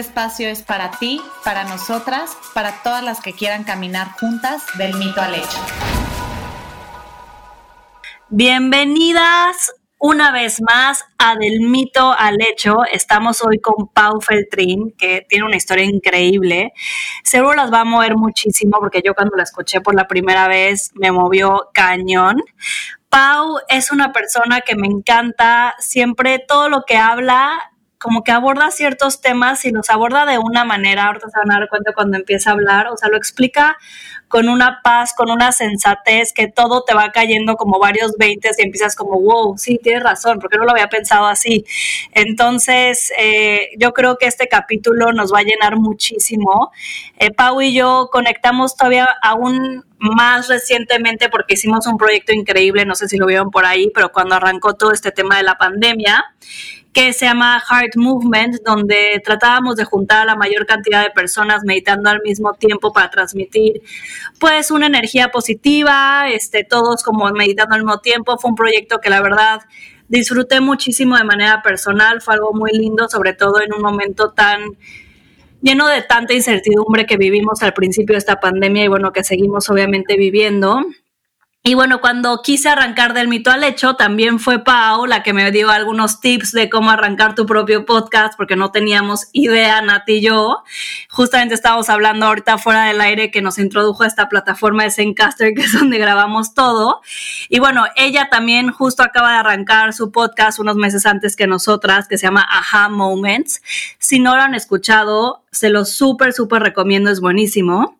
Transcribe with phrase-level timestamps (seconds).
[0.00, 5.20] espacio es para ti, para nosotras, para todas las que quieran caminar juntas del mito
[5.20, 5.58] al hecho.
[8.30, 12.84] Bienvenidas una vez más a Del mito al hecho.
[12.90, 16.72] Estamos hoy con Pau Feltrin, que tiene una historia increíble.
[17.22, 20.90] Seguro las va a mover muchísimo porque yo cuando la escuché por la primera vez
[20.94, 22.42] me movió cañón.
[23.10, 27.69] Pau es una persona que me encanta, siempre todo lo que habla
[28.00, 31.60] como que aborda ciertos temas y los aborda de una manera, ahorita se van a
[31.60, 33.76] dar cuenta cuando empieza a hablar, o sea, lo explica
[34.26, 38.62] con una paz, con una sensatez, que todo te va cayendo como varios veintes y
[38.62, 41.66] empiezas como, wow, sí, tienes razón, porque no lo había pensado así.
[42.12, 46.70] Entonces, eh, yo creo que este capítulo nos va a llenar muchísimo.
[47.18, 52.94] Eh, Pau y yo conectamos todavía aún más recientemente porque hicimos un proyecto increíble, no
[52.94, 56.24] sé si lo vieron por ahí, pero cuando arrancó todo este tema de la pandemia,
[56.92, 61.62] que se llama Heart Movement, donde tratábamos de juntar a la mayor cantidad de personas
[61.64, 63.82] meditando al mismo tiempo para transmitir
[64.40, 68.38] pues una energía positiva, este, todos como meditando al mismo tiempo.
[68.38, 69.60] Fue un proyecto que la verdad
[70.08, 74.76] disfruté muchísimo de manera personal, fue algo muy lindo, sobre todo en un momento tan
[75.60, 79.68] lleno de tanta incertidumbre que vivimos al principio de esta pandemia y bueno, que seguimos
[79.70, 80.84] obviamente viviendo.
[81.62, 85.50] Y bueno, cuando quise arrancar del mito al hecho, también fue Pau la que me
[85.50, 90.20] dio algunos tips de cómo arrancar tu propio podcast, porque no teníamos idea, Nati y
[90.22, 90.64] yo.
[91.10, 95.52] Justamente estábamos hablando ahorita fuera del aire que nos introdujo a esta plataforma de Zencaster,
[95.52, 97.02] que es donde grabamos todo.
[97.50, 102.08] Y bueno, ella también justo acaba de arrancar su podcast unos meses antes que nosotras,
[102.08, 103.60] que se llama Aha Moments.
[103.98, 107.98] Si no lo han escuchado, se lo súper, súper recomiendo, es buenísimo.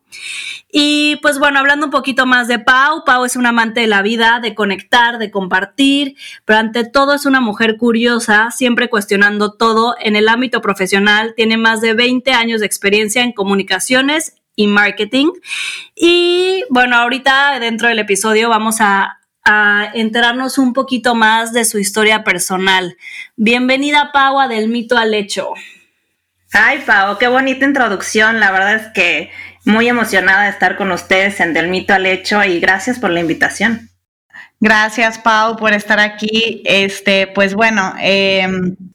[0.71, 4.01] Y pues bueno, hablando un poquito más de Pau, Pau es una amante de la
[4.01, 9.95] vida, de conectar, de compartir, pero ante todo es una mujer curiosa, siempre cuestionando todo
[9.99, 15.31] en el ámbito profesional, tiene más de 20 años de experiencia en comunicaciones y marketing.
[15.95, 21.79] Y bueno, ahorita dentro del episodio vamos a, a enterarnos un poquito más de su
[21.79, 22.95] historia personal.
[23.35, 25.53] Bienvenida Pau a Del Mito al Hecho.
[26.53, 28.39] Ay, Pau, qué bonita introducción.
[28.39, 29.31] La verdad es que
[29.65, 33.21] muy emocionada de estar con ustedes en Del Mito al Hecho y gracias por la
[33.21, 33.89] invitación.
[34.59, 36.61] Gracias, Pau, por estar aquí.
[36.65, 38.47] Este, pues bueno, eh,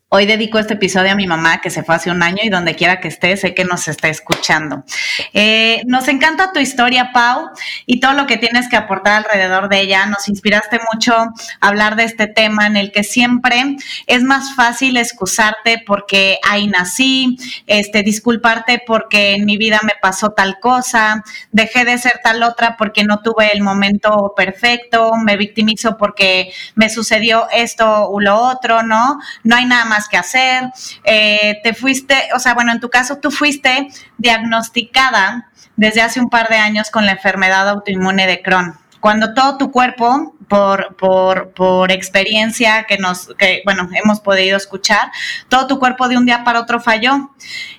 [0.08, 2.76] Hoy dedico este episodio a mi mamá que se fue hace un año y donde
[2.76, 4.84] quiera que esté, sé que nos está escuchando.
[5.32, 7.48] Eh, nos encanta tu historia, Pau,
[7.86, 10.06] y todo lo que tienes que aportar alrededor de ella.
[10.06, 14.96] Nos inspiraste mucho a hablar de este tema en el que siempre es más fácil
[14.96, 21.84] excusarte porque ahí nací, este, disculparte porque en mi vida me pasó tal cosa, dejé
[21.84, 27.48] de ser tal otra porque no tuve el momento perfecto, me victimizo porque me sucedió
[27.50, 29.18] esto u lo otro, ¿no?
[29.42, 30.64] No hay nada más que hacer,
[31.04, 36.28] eh, te fuiste, o sea, bueno, en tu caso tú fuiste diagnosticada desde hace un
[36.28, 38.74] par de años con la enfermedad autoinmune de Crohn.
[39.00, 45.10] Cuando todo tu cuerpo, por, por, por experiencia que nos, que, bueno, hemos podido escuchar,
[45.48, 47.30] todo tu cuerpo de un día para otro falló.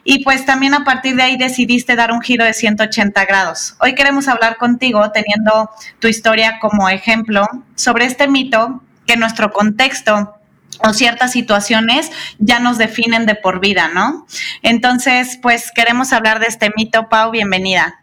[0.03, 3.75] Y pues también a partir de ahí decidiste dar un giro de 180 grados.
[3.79, 7.45] Hoy queremos hablar contigo, teniendo tu historia como ejemplo,
[7.75, 10.36] sobre este mito que nuestro contexto
[10.79, 14.25] o ciertas situaciones ya nos definen de por vida, ¿no?
[14.61, 17.09] Entonces, pues queremos hablar de este mito.
[17.09, 18.01] Pau, bienvenida.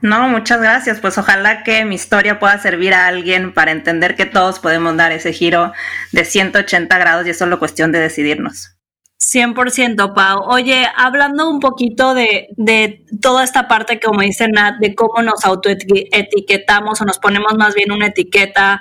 [0.00, 1.00] No, muchas gracias.
[1.00, 5.12] Pues ojalá que mi historia pueda servir a alguien para entender que todos podemos dar
[5.12, 5.72] ese giro
[6.12, 8.77] de 180 grados y es solo cuestión de decidirnos.
[9.20, 10.44] 100%, Pau.
[10.46, 15.44] Oye, hablando un poquito de, de, toda esta parte, como dice Nat, de cómo nos
[15.44, 18.80] autoetiquetamos o nos ponemos más bien una etiqueta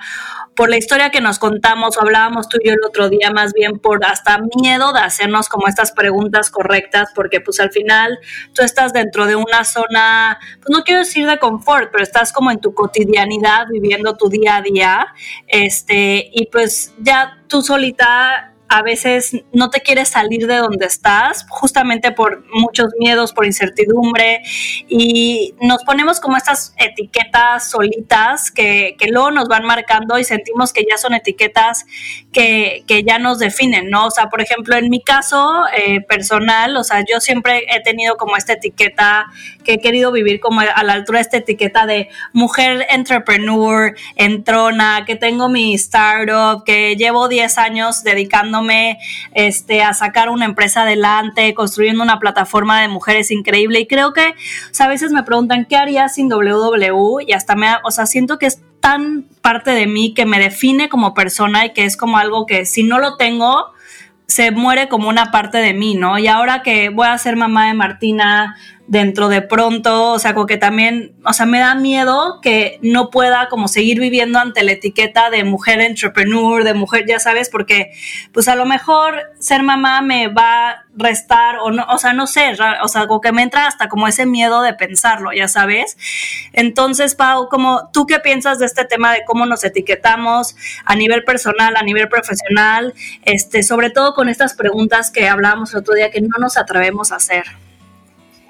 [0.55, 3.53] por la historia que nos contamos o hablábamos tú y yo el otro día, más
[3.53, 8.19] bien por hasta miedo de hacernos como estas preguntas correctas, porque pues al final
[8.53, 12.51] tú estás dentro de una zona, pues no quiero decir de confort, pero estás como
[12.51, 15.07] en tu cotidianidad, viviendo tu día a día,
[15.47, 21.45] este, y pues ya tú solita a veces no te quieres salir de donde estás,
[21.49, 24.41] justamente por muchos miedos, por incertidumbre,
[24.87, 30.73] y nos ponemos como estas etiquetas solitas que, que luego nos van marcando y sentimos
[30.73, 31.85] que ya son etiquetas
[32.31, 34.07] que, que ya nos definen, ¿no?
[34.07, 38.17] O sea, por ejemplo, en mi caso eh, personal, o sea, yo siempre he tenido
[38.17, 39.27] como esta etiqueta
[39.63, 45.03] que he querido vivir como a la altura de esta etiqueta de mujer entrepreneur, entrona,
[45.05, 48.03] que tengo mi startup, que llevo 10 años
[48.57, 48.99] dedicándome
[49.33, 53.79] este, a sacar una empresa adelante, construyendo una plataforma de mujeres increíble.
[53.79, 54.33] Y creo que
[54.79, 57.21] a veces me preguntan, ¿qué haría sin WW?
[57.27, 60.87] Y hasta me, o sea, siento que es tan parte de mí que me define
[60.89, 63.73] como persona y que es como algo que si no lo tengo,
[64.27, 66.19] se muere como una parte de mí, ¿no?
[66.19, 68.55] Y ahora que voy a ser mamá de Martina,
[68.87, 73.09] dentro de pronto, o sea, como que también, o sea, me da miedo que no
[73.09, 77.91] pueda como seguir viviendo ante la etiqueta de mujer entrepreneur, de mujer, ya sabes, porque
[78.31, 82.27] pues a lo mejor ser mamá me va a restar o no, o sea, no
[82.27, 85.97] sé, o sea, como que me entra hasta como ese miedo de pensarlo, ya sabes.
[86.53, 90.55] Entonces, Pau, como tú qué piensas de este tema de cómo nos etiquetamos
[90.85, 92.93] a nivel personal, a nivel profesional,
[93.23, 97.11] este, sobre todo con estas preguntas que hablábamos el otro día que no nos atrevemos
[97.11, 97.66] a hacer.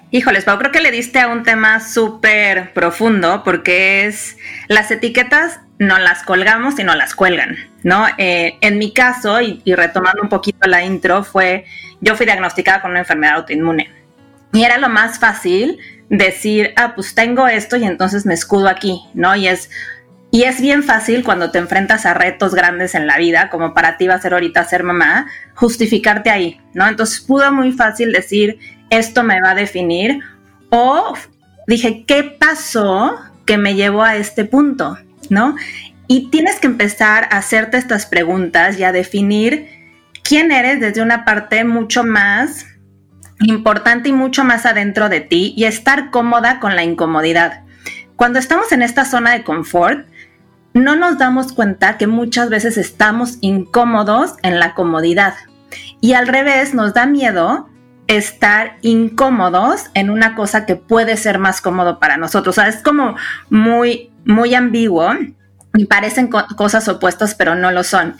[0.10, 4.38] Híjoles, Pau, creo que le diste a un tema súper profundo porque es
[4.68, 8.06] las etiquetas no las colgamos y no las cuelgan, ¿no?
[8.18, 11.66] Eh, en mi caso, y, y, retomando un poquito la intro, fue,
[12.02, 13.92] yo fui diagnosticada con una enfermedad autoinmune
[14.54, 15.78] y era lo más fácil
[16.10, 19.36] decir, ah, pues tengo esto y entonces me escudo aquí, ¿no?
[19.36, 19.70] Y es,
[20.32, 23.98] y es bien fácil cuando te enfrentas a retos grandes en la vida, como para
[23.98, 26.88] ti va a ser ahorita ser mamá, justificarte ahí, ¿no?
[26.88, 28.58] Entonces pudo muy fácil decir,
[28.90, 30.22] esto me va a definir.
[30.70, 31.14] O
[31.68, 34.98] dije, ¿qué pasó que me llevó a este punto?
[35.30, 35.56] ¿No?
[36.08, 39.68] Y tienes que empezar a hacerte estas preguntas y a definir
[40.24, 42.66] quién eres desde una parte mucho más
[43.42, 47.64] importante y mucho más adentro de ti y estar cómoda con la incomodidad.
[48.16, 50.08] Cuando estamos en esta zona de confort,
[50.74, 55.36] no nos damos cuenta que muchas veces estamos incómodos en la comodidad.
[56.02, 57.70] Y al revés, nos da miedo
[58.08, 62.58] estar incómodos en una cosa que puede ser más cómodo para nosotros.
[62.58, 63.16] O sea, es como
[63.50, 65.14] muy, muy ambiguo
[65.76, 68.16] y parecen cosas opuestas, pero no lo son.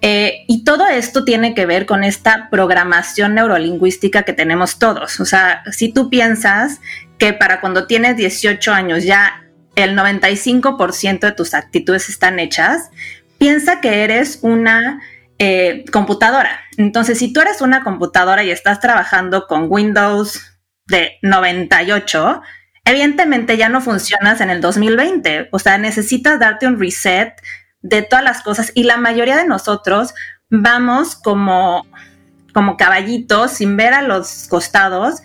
[0.00, 5.20] Eh, y todo esto tiene que ver con esta programación neurolingüística que tenemos todos.
[5.20, 6.80] O sea, si tú piensas
[7.18, 9.44] que para cuando tienes 18 años ya
[9.74, 12.90] el 95% de tus actitudes están hechas,
[13.38, 15.00] piensa que eres una
[15.44, 16.60] eh, computadora.
[16.76, 20.40] Entonces, si tú eres una computadora y estás trabajando con Windows
[20.86, 22.42] de 98,
[22.84, 25.48] evidentemente ya no funcionas en el 2020.
[25.50, 27.32] O sea, necesitas darte un reset
[27.80, 30.14] de todas las cosas y la mayoría de nosotros
[30.48, 31.88] vamos como,
[32.54, 35.22] como caballitos sin ver a los costados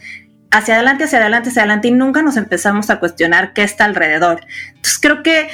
[0.49, 4.41] hacia adelante, hacia adelante, hacia adelante y nunca nos empezamos a cuestionar qué está alrededor.
[4.69, 5.47] Entonces creo que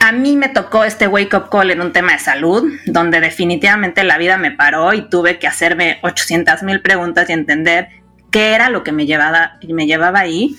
[0.00, 4.02] a mí me tocó este wake up call en un tema de salud, donde definitivamente
[4.02, 7.88] la vida me paró y tuve que hacerme 800 mil preguntas y entender
[8.30, 10.56] qué era lo que me llevaba, me ahí,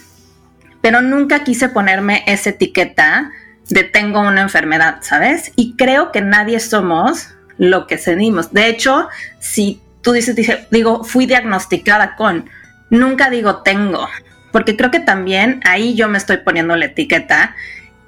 [0.82, 3.32] pero nunca quise ponerme esa etiqueta
[3.70, 5.52] de tengo una enfermedad, ¿sabes?
[5.56, 8.54] Y creo que nadie somos lo que sentimos.
[8.54, 9.08] De hecho,
[9.40, 10.36] si tú dices,
[10.70, 12.48] digo, fui diagnosticada con,
[12.92, 14.08] nunca digo tengo,
[14.52, 17.56] porque creo que también ahí yo me estoy poniendo la etiqueta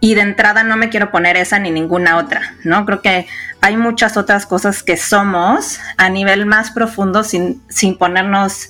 [0.04, 2.86] y de entrada no me quiero poner esa ni ninguna otra, ¿no?
[2.86, 3.26] Creo que
[3.62, 8.70] hay muchas otras cosas que somos a nivel más profundo sin, sin ponernos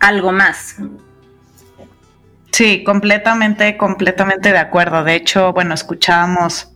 [0.00, 0.74] algo más.
[2.50, 5.04] Sí, completamente, completamente de acuerdo.
[5.04, 6.72] De hecho, bueno, escuchábamos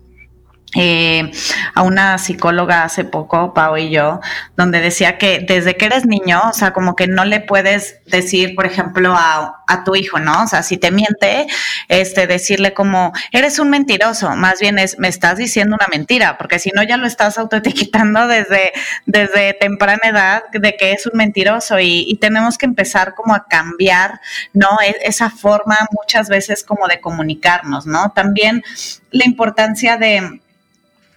[0.74, 1.30] eh,
[1.74, 4.20] a una psicóloga hace poco, Pau y yo,
[4.56, 8.54] donde decía que desde que eres niño, o sea, como que no le puedes decir,
[8.54, 10.42] por ejemplo, a, a, tu hijo, ¿no?
[10.42, 11.46] O sea, si te miente,
[11.88, 16.58] este, decirle como, eres un mentiroso, más bien es, me estás diciendo una mentira, porque
[16.58, 18.72] si no ya lo estás autoetiquetando desde,
[19.06, 23.46] desde temprana edad de que es un mentiroso y, y tenemos que empezar como a
[23.46, 24.20] cambiar,
[24.52, 24.68] ¿no?
[24.84, 28.12] E, esa forma muchas veces como de comunicarnos, ¿no?
[28.14, 28.62] También
[29.10, 30.40] la importancia de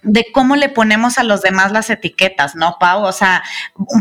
[0.03, 3.03] de cómo le ponemos a los demás las etiquetas, ¿no, Pau?
[3.03, 3.43] O sea,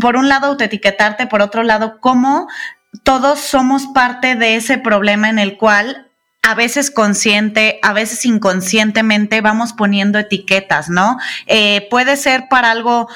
[0.01, 2.47] por un lado autoetiquetarte, por otro lado, cómo
[3.03, 6.07] todos somos parte de ese problema en el cual
[6.41, 11.17] a veces consciente, a veces inconscientemente vamos poniendo etiquetas, ¿no?
[11.47, 13.09] Eh, puede ser para algo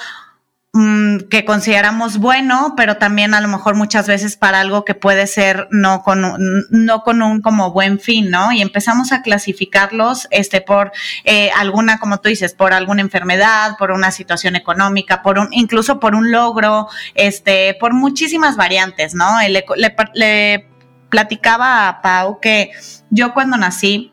[0.75, 5.27] Mm, que consideramos bueno, pero también a lo mejor muchas veces para algo que puede
[5.27, 8.51] ser no con un, no con un como buen fin, ¿no?
[8.51, 10.91] Y empezamos a clasificarlos este por
[11.25, 15.99] eh, alguna, como tú dices, por alguna enfermedad, por una situación económica, por un, incluso
[15.99, 19.39] por un logro, este, por muchísimas variantes, ¿no?
[19.41, 20.67] Le, le, le
[21.09, 22.71] platicaba a Pau que
[23.11, 24.12] yo cuando nací,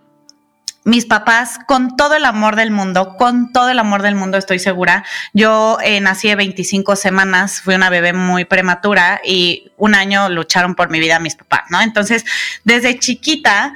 [0.84, 4.58] mis papás, con todo el amor del mundo, con todo el amor del mundo, estoy
[4.58, 5.04] segura.
[5.34, 10.74] Yo eh, nací de 25 semanas, fui una bebé muy prematura y un año lucharon
[10.74, 11.80] por mi vida mis papás, ¿no?
[11.82, 12.24] Entonces,
[12.64, 13.74] desde chiquita,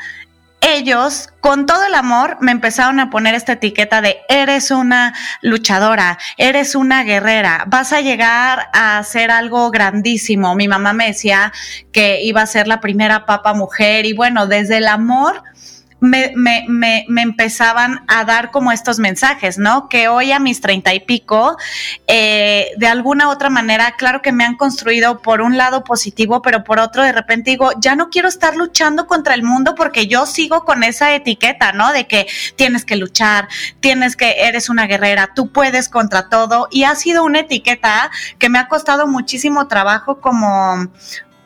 [0.66, 6.18] ellos, con todo el amor, me empezaron a poner esta etiqueta de eres una luchadora,
[6.38, 10.54] eres una guerrera, vas a llegar a hacer algo grandísimo.
[10.54, 11.52] Mi mamá me decía
[11.92, 15.42] que iba a ser la primera papa mujer y bueno, desde el amor
[16.04, 19.88] me, me, me, me, empezaban a dar como estos mensajes, ¿no?
[19.88, 21.56] Que hoy a mis treinta y pico,
[22.06, 26.62] eh, de alguna otra manera, claro que me han construido por un lado positivo, pero
[26.62, 30.26] por otro de repente digo, ya no quiero estar luchando contra el mundo porque yo
[30.26, 31.90] sigo con esa etiqueta, ¿no?
[31.90, 33.49] De que tienes que luchar,
[33.80, 36.68] tienes que, eres una guerrera, tú puedes contra todo.
[36.70, 40.88] Y ha sido una etiqueta que me ha costado muchísimo trabajo como,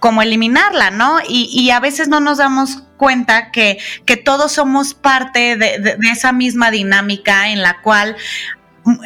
[0.01, 1.21] como eliminarla, ¿no?
[1.29, 6.33] Y, y, a veces no nos damos cuenta que, que todos somos parte de, esa
[6.33, 8.17] misma dinámica en la cual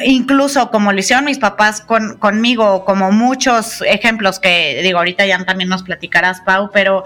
[0.05, 5.43] incluso como lo hicieron mis papás con, conmigo, como muchos ejemplos que digo, ahorita ya
[5.45, 7.05] también nos platicarás, Pau, pero,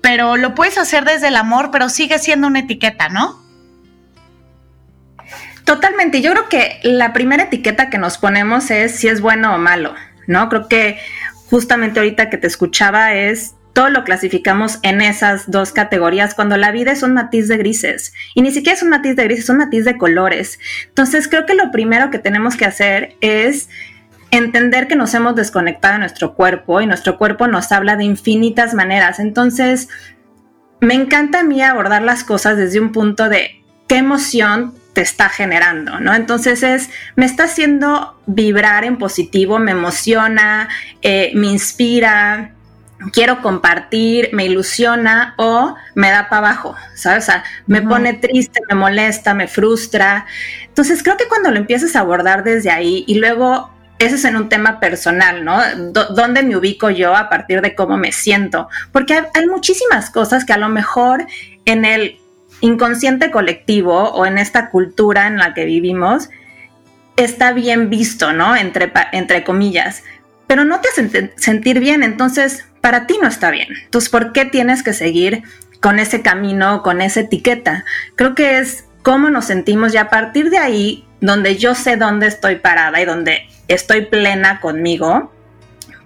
[0.00, 3.40] pero lo puedes hacer desde el amor, pero sigue siendo una etiqueta, ¿no?
[5.64, 9.58] Totalmente, yo creo que la primera etiqueta que nos ponemos es si es bueno o
[9.58, 9.94] malo,
[10.26, 10.48] ¿no?
[10.48, 10.98] Creo que
[11.50, 16.72] justamente ahorita que te escuchaba es todo lo clasificamos en esas dos categorías cuando la
[16.72, 19.50] vida es un matiz de grises y ni siquiera es un matiz de grises, es
[19.50, 20.58] un matiz de colores.
[20.88, 23.68] Entonces creo que lo primero que tenemos que hacer es
[24.30, 28.74] entender que nos hemos desconectado de nuestro cuerpo y nuestro cuerpo nos habla de infinitas
[28.74, 29.18] maneras.
[29.18, 29.88] Entonces
[30.80, 35.28] me encanta a mí abordar las cosas desde un punto de qué emoción te está
[35.28, 36.14] generando, ¿no?
[36.14, 40.68] Entonces es, me está haciendo vibrar en positivo, me emociona,
[41.00, 42.52] eh, me inspira,
[43.12, 47.24] quiero compartir, me ilusiona o me da para abajo, ¿sabes?
[47.24, 47.88] O sea, me uh -huh.
[47.88, 50.26] pone triste, me molesta, me frustra.
[50.66, 54.36] Entonces creo que cuando lo empiezas a abordar desde ahí y luego ese es en
[54.36, 55.60] un tema personal, ¿no?
[55.60, 58.68] D ¿Dónde me ubico yo a partir de cómo me siento?
[58.90, 61.26] Porque hay, hay muchísimas cosas que a lo mejor
[61.64, 62.18] en el
[62.60, 66.30] inconsciente colectivo o en esta cultura en la que vivimos
[67.16, 68.56] está bien visto, ¿no?
[68.56, 70.02] Entre, entre comillas,
[70.46, 73.68] pero no te hace sentir bien, entonces para ti no está bien.
[73.84, 75.44] Entonces, ¿por qué tienes que seguir
[75.80, 77.86] con ese camino, con esa etiqueta?
[78.16, 82.26] Creo que es cómo nos sentimos y a partir de ahí, donde yo sé dónde
[82.26, 85.32] estoy parada y donde estoy plena conmigo,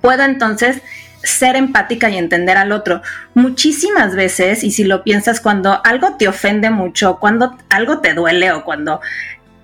[0.01, 0.83] puedo entonces
[1.23, 3.03] ser empática y entender al otro.
[3.35, 8.53] Muchísimas veces, y si lo piensas, cuando algo te ofende mucho, cuando algo te duele
[8.53, 9.01] o cuando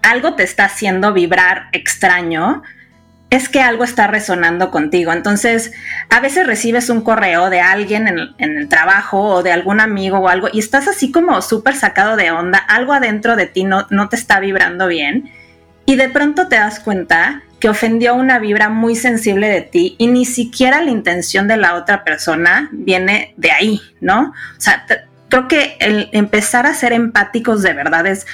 [0.03, 2.63] algo te está haciendo vibrar extraño,
[3.33, 5.11] es que algo está resonando contigo.
[5.11, 5.73] Entonces,
[6.11, 10.29] a veces recibes un correo de alguien en, el trabajo o de algún amigo o
[10.29, 14.11] algo y estás así como súper sacado de onda, algo adentro de ti no, no
[14.11, 15.31] te está vibrando bien
[15.87, 20.09] y de pronto te das cuenta que ofendió una vibra muy sensible de ti y
[20.09, 24.35] ni siquiera la intención de la otra persona viene de ahí, ¿no?
[24.59, 24.85] O sea,
[25.31, 28.27] creo que el empezar a ser empáticos de verdad es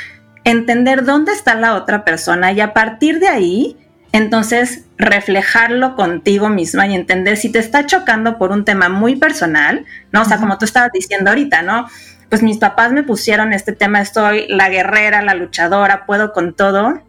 [0.42, 3.76] entender dónde está la otra persona y a partir de ahí,
[4.10, 9.86] entonces reflejarlo contigo misma y entender si te está chocando por un tema muy personal,
[10.12, 10.22] ¿no?
[10.22, 11.88] O sea, como tú estabas diciendo ahorita, ¿no?
[12.28, 17.02] Pues mis papás me pusieron este tema, estoy la guerrera, la luchadora, puedo con todo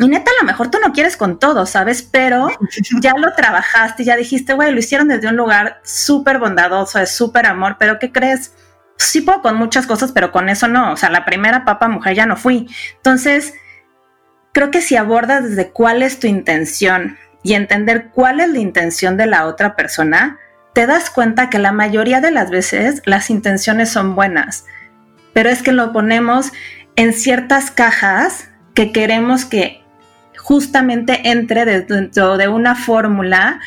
[0.00, 2.02] y neta, a lo mejor tú no quieres con todo, ¿sabes?
[2.02, 2.48] Pero
[3.00, 7.46] ya lo trabajaste, ya dijiste, güey, lo hicieron desde un lugar súper bondadoso, de súper
[7.46, 8.54] amor, pero ¿qué crees?
[8.96, 10.92] Sí puedo con muchas cosas, pero con eso no.
[10.92, 12.68] O sea, la primera papa mujer ya no fui.
[12.96, 13.54] Entonces,
[14.58, 19.16] creo que si abordas desde cuál es tu intención y entender cuál es la intención
[19.16, 20.40] de la otra persona,
[20.74, 24.64] te das cuenta que la mayoría de las veces las intenciones son buenas,
[25.32, 26.50] pero es que lo ponemos
[26.96, 29.84] en ciertas cajas que queremos que
[30.36, 33.60] justamente entre dentro de una fórmula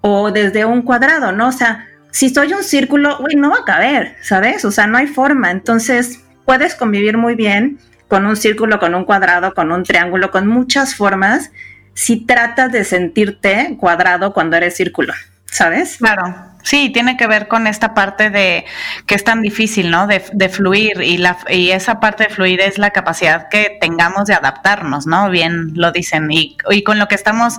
[0.00, 1.48] o desde un cuadrado, ¿no?
[1.48, 4.64] O sea, si soy un círculo, uy, no va a caber, ¿sabes?
[4.64, 5.50] O sea, no hay forma.
[5.50, 10.46] Entonces, puedes convivir muy bien con un círculo, con un cuadrado, con un triángulo, con
[10.46, 11.50] muchas formas,
[11.94, 15.14] si tratas de sentirte cuadrado cuando eres círculo,
[15.46, 15.96] ¿sabes?
[15.98, 16.34] Claro.
[16.62, 18.64] Sí, tiene que ver con esta parte de
[19.06, 20.08] que es tan difícil, ¿no?
[20.08, 24.34] De, fluir y, la, y esa parte de fluir es la capacidad que tengamos de
[24.34, 25.30] adaptarnos, ¿no?
[25.30, 27.54] Bien lo dicen y, y con lo que estamos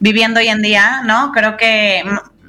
[0.00, 1.30] viviendo hoy en día, ¿no?
[1.30, 2.02] Creo que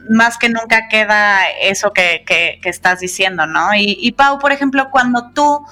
[0.10, 3.74] más que nunca queda eso que, que, estás diciendo, ¿no?
[3.76, 5.64] Y, y Pau, por ejemplo, cuando tú,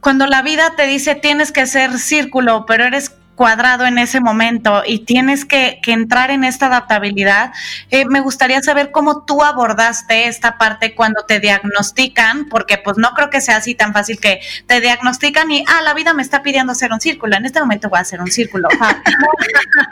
[0.00, 4.82] cuando la vida te dice tienes que ser círculo, pero eres cuadrado en ese momento
[4.86, 7.52] y tienes que, entrar en esta adaptabilidad.
[7.90, 13.12] Eh, me gustaría saber cómo tú abordaste esta parte cuando te diagnostican, porque pues no
[13.14, 16.42] creo que sea así tan fácil que te diagnostican y, ah, la vida me está
[16.42, 18.68] pidiendo hacer un círculo, en este momento voy a hacer un círculo.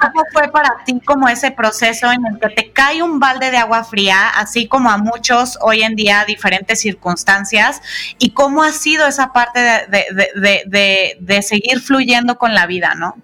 [0.00, 3.56] ¿Cómo fue para ti como ese proceso en el que te cae un balde de
[3.56, 7.80] agua fría, así como a muchos hoy en día diferentes circunstancias,
[8.18, 13.16] y cómo ha sido esa parte de, de seguir fluyendo con la vida, ¿no?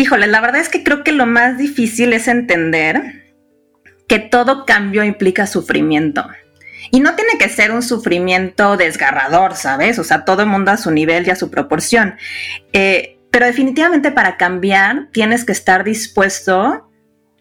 [0.00, 3.34] Híjole, la verdad es que creo que lo más difícil es entender
[4.08, 6.26] que todo cambio implica sufrimiento.
[6.90, 9.98] Y no tiene que ser un sufrimiento desgarrador, ¿sabes?
[9.98, 12.14] O sea, todo el mundo a su nivel y a su proporción.
[12.72, 16.90] Eh, pero definitivamente para cambiar tienes que estar dispuesto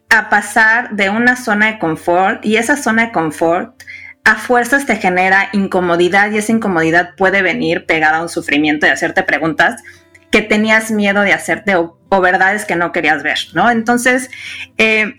[0.10, 3.84] a pasar de una zona de confort y esa zona de confort
[4.26, 8.90] a fuerzas te genera incomodidad y esa incomodidad puede venir pegada a un sufrimiento y
[8.90, 9.82] hacerte preguntas
[10.32, 13.70] que tenías miedo de hacerte o, verdades que no querías ver, ¿no?
[13.70, 14.32] Entonces,
[14.78, 15.16] eh,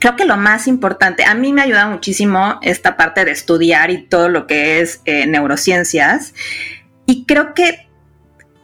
[0.00, 4.02] creo que lo más importante, a mí me ayuda muchísimo esta parte de estudiar y
[4.02, 6.32] todo lo que es eh, neurociencias.
[7.04, 7.88] Y creo que,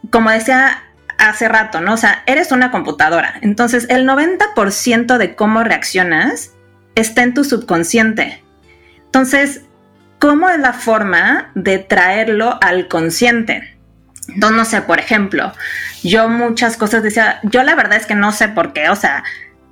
[0.09, 0.83] como decía
[1.17, 1.93] hace rato, ¿no?
[1.93, 3.35] O sea, eres una computadora.
[3.41, 6.51] Entonces, el 90% de cómo reaccionas
[6.95, 8.43] está en tu subconsciente.
[9.05, 9.61] Entonces,
[10.19, 13.72] ¿cómo es la forma de traerlo al consciente?
[14.27, 15.51] Entonces, no sé, por ejemplo,
[16.03, 19.23] yo muchas cosas decía, yo la verdad es que no sé por qué, o sea,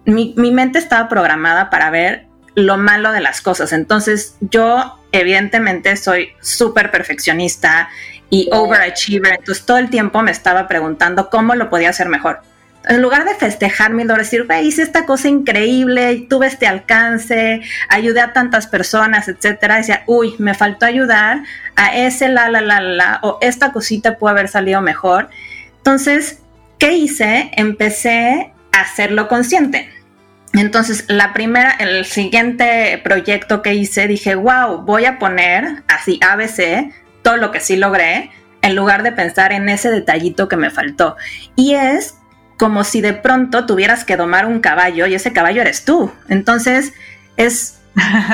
[0.06, 3.72] mi, mente estaba programada para ver lo malo de las cosas.
[3.72, 7.90] Entonces, yo evidentemente soy súper perfeccionista
[8.30, 12.42] y overachiever, entonces todo el tiempo me estaba preguntando cómo lo podía hacer mejor
[12.88, 18.22] en lugar de festejarme y decir, güey, hice esta cosa increíble, tuve este alcance, ayudé
[18.22, 21.44] a tantas personas, etcétera, decía, uy, me faltó ayudar
[21.76, 25.30] a ese la, la, la, la, o esta cosita puede haber salido mejor.
[25.78, 26.40] Entonces,
[26.80, 27.52] ¿qué hice?
[27.54, 29.90] Empecé a hacerlo consciente.
[30.54, 36.92] Entonces, la primera, el siguiente proyecto que hice, dije, wow, voy a poner así ABC,
[37.22, 41.16] todo lo que sí logré, en lugar de pensar en ese detallito que me faltó.
[41.56, 42.16] Y es
[42.62, 46.12] como si de pronto tuvieras que domar un caballo y ese caballo eres tú.
[46.30, 46.94] Entonces,
[47.36, 47.80] es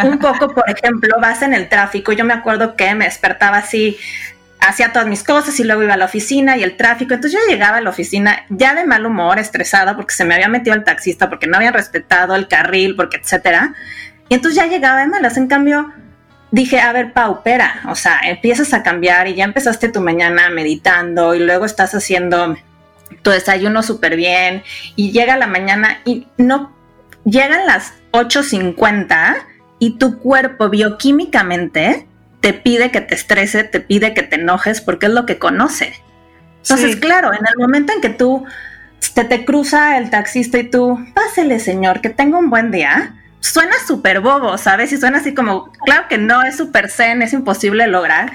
[0.03, 2.11] un poco, por ejemplo, vas en el tráfico.
[2.11, 3.97] Yo me acuerdo que me despertaba así,
[4.59, 7.13] hacía todas mis cosas y luego iba a la oficina y el tráfico.
[7.13, 10.49] Entonces yo llegaba a la oficina ya de mal humor, estresada porque se me había
[10.49, 13.75] metido el taxista, porque no había respetado el carril, porque etcétera.
[14.27, 15.37] Y entonces ya llegaba de malas.
[15.37, 15.93] En cambio,
[16.51, 20.49] dije, a ver, Pau, pera, o sea, empiezas a cambiar y ya empezaste tu mañana
[20.49, 22.57] meditando y luego estás haciendo
[23.21, 24.63] tu desayuno súper bien
[24.95, 26.75] y llega la mañana y no,
[27.25, 29.35] llegan las 8.50
[29.79, 32.07] y tu cuerpo bioquímicamente
[32.41, 35.93] te pide que te estrese, te pide que te enojes porque es lo que conoce.
[36.61, 38.45] Entonces, claro, en el momento en que tú
[39.13, 43.75] te, te cruza el taxista y tú, pásele señor, que tenga un buen día, suena
[43.85, 44.91] súper bobo, ¿sabes?
[44.91, 48.33] Y suena así como, claro que no, es súper zen, es imposible lograr,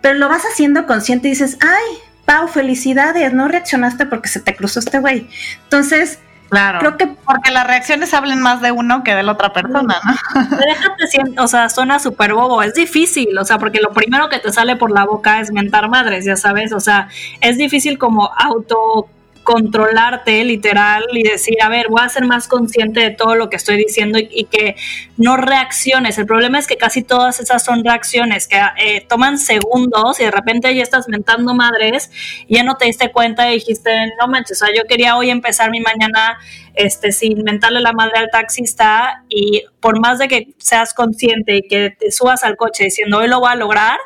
[0.00, 4.54] pero lo vas haciendo consciente y dices, ay, Pau, felicidades, no reaccionaste porque se te
[4.54, 5.28] cruzó este güey.
[5.64, 6.18] Entonces,
[6.52, 6.80] Claro.
[6.80, 10.56] Creo que porque las reacciones hablen más de uno que de la otra persona, ¿no?
[10.58, 14.52] Déjate, o sea, suena súper bobo, es difícil, o sea, porque lo primero que te
[14.52, 17.08] sale por la boca es mentar madres, ya sabes, o sea,
[17.40, 19.08] es difícil como auto
[19.42, 23.56] controlarte literal y decir, a ver, voy a ser más consciente de todo lo que
[23.56, 24.76] estoy diciendo y, que
[25.16, 26.18] no reacciones.
[26.18, 30.30] El problema es que casi todas esas son reacciones que eh, toman segundos y de
[30.30, 32.10] repente ya estás mentando madres
[32.46, 35.30] y ya no te diste cuenta y dijiste, no manches, o sea, yo quería hoy
[35.30, 36.38] empezar mi mañana
[36.74, 41.62] este, sin mentarle la madre al taxista y por más de que seas consciente y
[41.62, 43.98] que te subas al coche diciendo, hoy lo voy a lograr,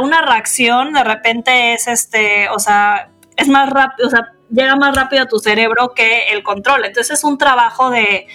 [0.00, 4.94] una reacción de repente es este, o sea, es más rápido, o sea, llega más
[4.94, 6.84] rápido a tu cerebro que el control.
[6.84, 8.26] Entonces es un trabajo de,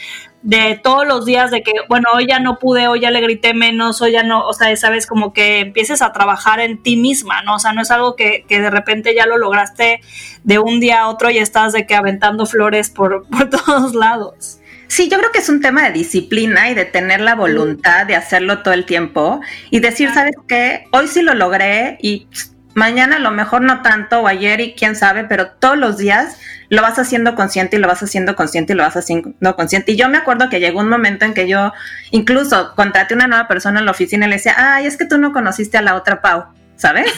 [0.42, 3.54] de todos los días de que, bueno, hoy ya no pude, hoy ya le grité
[3.54, 7.42] menos, hoy ya no, o sea, sabes, como que empieces a trabajar en ti misma,
[7.44, 7.56] ¿no?
[7.56, 10.00] O sea, no es algo que, que de repente ya lo lograste
[10.44, 14.60] de un día a otro y estás de que aventando flores por, por todos lados.
[14.88, 18.16] Sí, yo creo que es un tema de disciplina y de tener la voluntad de
[18.16, 20.86] hacerlo todo el tiempo y decir, ¿sabes qué?
[20.92, 22.28] Hoy sí lo logré y
[22.74, 26.38] mañana a lo mejor no tanto o ayer y quién sabe, pero todos los días
[26.70, 29.92] lo vas haciendo consciente y lo vas haciendo consciente y lo vas haciendo consciente.
[29.92, 31.74] Y yo me acuerdo que llegó un momento en que yo
[32.12, 35.18] incluso contraté una nueva persona en la oficina y le decía, ay, es que tú
[35.18, 36.46] no conociste a la otra Pau.
[36.76, 37.14] ¿Sabes?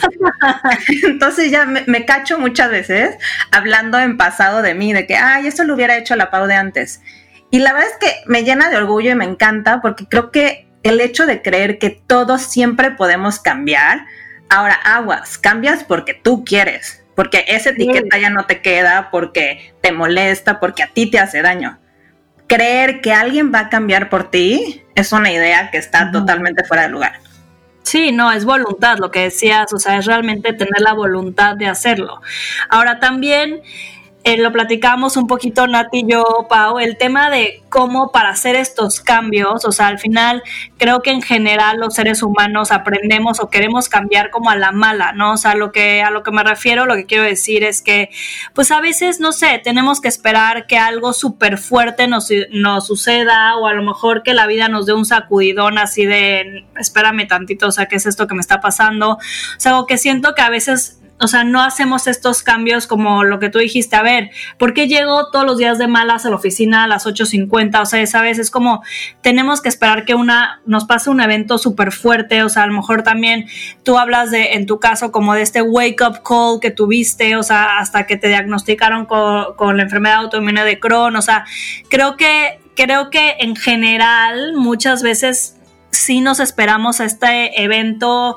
[1.03, 3.15] Entonces ya me, me, cacho muchas veces
[3.51, 6.55] hablando en pasado de mí, de que, ay, eso lo hubiera hecho la Pau de
[6.55, 7.01] antes.
[7.49, 10.67] Y la verdad es que me llena de orgullo y me encanta porque creo que
[10.83, 14.05] el hecho de creer que todos siempre podemos cambiar,
[14.49, 19.91] ahora aguas, cambias porque tú quieres, porque esa etiqueta ya no te queda, porque te
[19.91, 21.79] molesta, porque a ti te hace daño.
[22.47, 26.83] Creer que alguien va a cambiar por ti es una idea que está totalmente fuera
[26.83, 27.19] de lugar.
[27.83, 31.67] Sí, no, es voluntad, lo que decías, o sea, es realmente tener la voluntad de
[31.67, 32.19] hacerlo.
[32.69, 33.61] Ahora también
[34.25, 38.55] eh, lo platicamos un poquito Nati y yo, Pau, el tema de cómo para hacer
[38.55, 40.41] estos cambios, o sea, al final
[40.79, 45.11] creo que en general los seres humanos aprendemos o queremos cambiar como a la mala,
[45.11, 45.33] ¿no?
[45.33, 48.09] O sea, lo que, a lo que me refiero, lo que quiero decir es que,
[48.55, 52.31] pues a veces, no sé, tenemos que esperar que algo súper fuerte nos,
[52.83, 57.27] suceda o a lo mejor que la vida nos dé un sacudidón así de, espérame
[57.27, 59.11] tantito, o sea, ¿qué es esto que me está pasando?
[59.11, 59.19] O
[59.59, 63.39] sea, algo que siento que a veces o sea, no hacemos estos cambios como lo
[63.39, 66.35] que tú dijiste, a ver, ¿por qué llego todos los días de malas a la
[66.35, 67.81] oficina a las 8.50?
[67.81, 68.83] O sea, sabes, es como
[69.21, 72.73] tenemos que esperar que una nos pase un evento súper fuerte, o sea, a lo
[72.73, 73.47] mejor también
[73.83, 77.43] tú hablas de, en tu caso, como de este wake up call que tuviste, o
[77.43, 81.45] sea, hasta que te diagnosticaron con, con la enfermedad autoinmune de Crohn, o sea,
[81.89, 85.55] creo que, creo que en general muchas veces
[85.91, 88.35] sí nos esperamos a este evento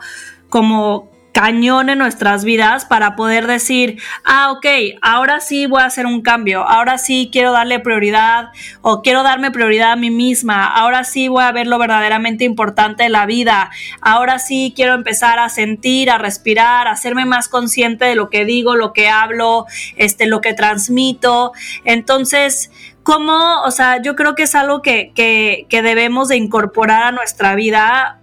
[0.49, 4.67] como cañón en nuestras vidas para poder decir, ah, ok,
[5.03, 8.49] ahora sí voy a hacer un cambio, ahora sí quiero darle prioridad
[8.83, 13.05] o quiero darme prioridad a mí misma, ahora sí voy a ver lo verdaderamente importante
[13.05, 18.07] de la vida, ahora sí quiero empezar a sentir, a respirar, a hacerme más consciente
[18.07, 21.53] de lo que digo, lo que hablo, este, lo que transmito.
[21.85, 22.71] Entonces,
[23.03, 27.13] como, o sea, yo creo que es algo que, que, que debemos de incorporar a
[27.13, 28.21] nuestra vida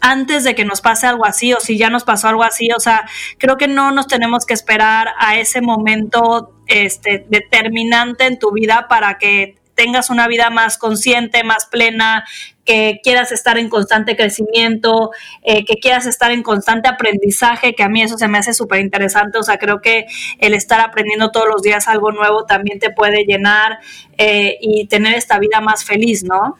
[0.00, 2.70] antes de que nos pase algo así o si ya nos pasó algo así.
[2.76, 8.38] O sea, creo que no nos tenemos que esperar a ese momento este, determinante en
[8.38, 12.24] tu vida para que tengas una vida más consciente, más plena,
[12.64, 15.10] que quieras estar en constante crecimiento,
[15.42, 18.80] eh, que quieras estar en constante aprendizaje, que a mí eso se me hace súper
[18.80, 19.38] interesante.
[19.38, 20.06] O sea, creo que
[20.38, 23.78] el estar aprendiendo todos los días algo nuevo también te puede llenar
[24.18, 26.56] eh, y tener esta vida más feliz, ¿no?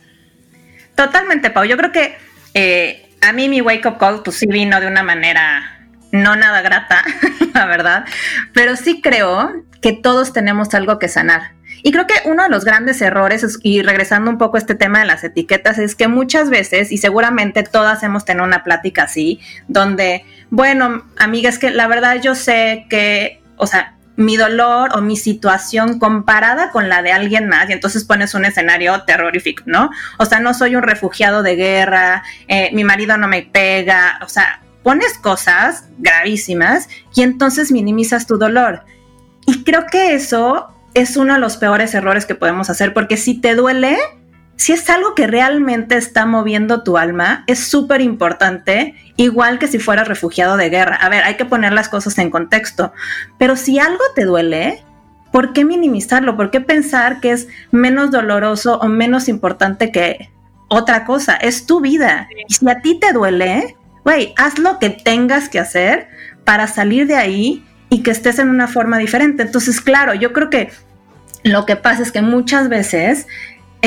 [0.95, 1.65] Totalmente, Pau.
[1.65, 2.17] Yo creo que
[2.55, 5.77] eh, a mí mi wake up call pues sí vino de una manera
[6.13, 7.03] no nada grata,
[7.55, 8.05] la verdad,
[8.53, 11.57] pero sí creo que todos tenemos algo que sanar.
[11.83, 15.01] Y creo que uno de los grandes errores, y regresando un poco a este tema
[15.01, 19.41] de las etiquetas, es que muchas veces, y seguramente todas hemos tenido una plática así,
[19.69, 25.03] donde, bueno, amiga, es que la verdad yo sé que, o sea, mi dolor o
[25.03, 29.91] mi situación comparada con la de alguien más y entonces pones un escenario terrorífico, ¿no?
[30.19, 34.29] O sea, no soy un refugiado de guerra, eh, mi marido no me pega, o
[34.29, 38.85] sea, pones cosas gravísimas y entonces minimizas tu dolor.
[39.47, 43.41] Y creo que eso es uno de los peores errores que podemos hacer porque si
[43.41, 43.99] te duele,
[44.57, 49.79] si es algo que realmente está moviendo tu alma, es súper importante, igual que si
[49.79, 50.97] fueras refugiado de guerra.
[50.97, 52.93] A ver, hay que poner las cosas en contexto,
[53.39, 54.83] pero si algo te duele,
[55.31, 56.37] ¿por qué minimizarlo?
[56.37, 60.31] ¿Por qué pensar que es menos doloroso o menos importante que
[60.69, 61.37] otra cosa?
[61.37, 62.27] Es tu vida.
[62.49, 66.09] Y si a ti te duele, güey, haz lo que tengas que hacer
[66.45, 69.43] para salir de ahí y que estés en una forma diferente.
[69.43, 70.71] Entonces, claro, yo creo que
[71.45, 73.27] lo que pasa es que muchas veces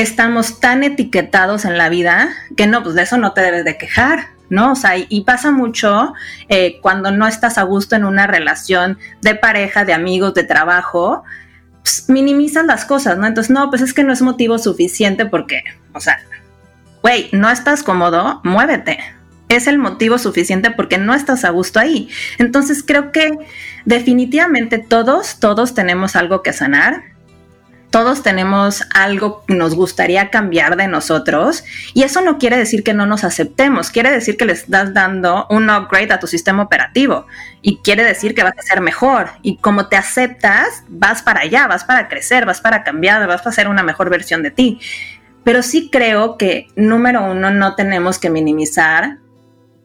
[0.01, 3.77] estamos tan etiquetados en la vida que no, pues de eso no te debes de
[3.77, 4.71] quejar, ¿no?
[4.71, 6.13] O sea, y, pasa mucho
[6.47, 11.23] eh, cuando no estás a gusto en una relación de pareja, de amigos, de trabajo,
[11.83, 13.27] pues, minimizan las cosas, ¿no?
[13.27, 16.19] Entonces, no, pues es que no es motivo suficiente porque, o sea,
[17.01, 18.99] güey, no estás cómodo, muévete.
[19.49, 22.09] Es el motivo suficiente porque no estás a gusto ahí.
[22.37, 23.31] Entonces creo que
[23.85, 27.08] definitivamente todos, todos tenemos algo que sanar
[27.89, 32.93] todos tenemos algo que nos gustaría cambiar de nosotros y eso no quiere decir que
[32.93, 37.25] no nos aceptemos, quiere decir que le estás dando un upgrade a tu sistema operativo
[37.61, 41.67] y quiere decir que vas a ser mejor y como te aceptas, vas para allá,
[41.67, 44.79] vas para crecer, vas para cambiar, vas para ser una mejor versión de ti.
[45.43, 49.17] Pero sí creo que, número uno, no tenemos que minimizar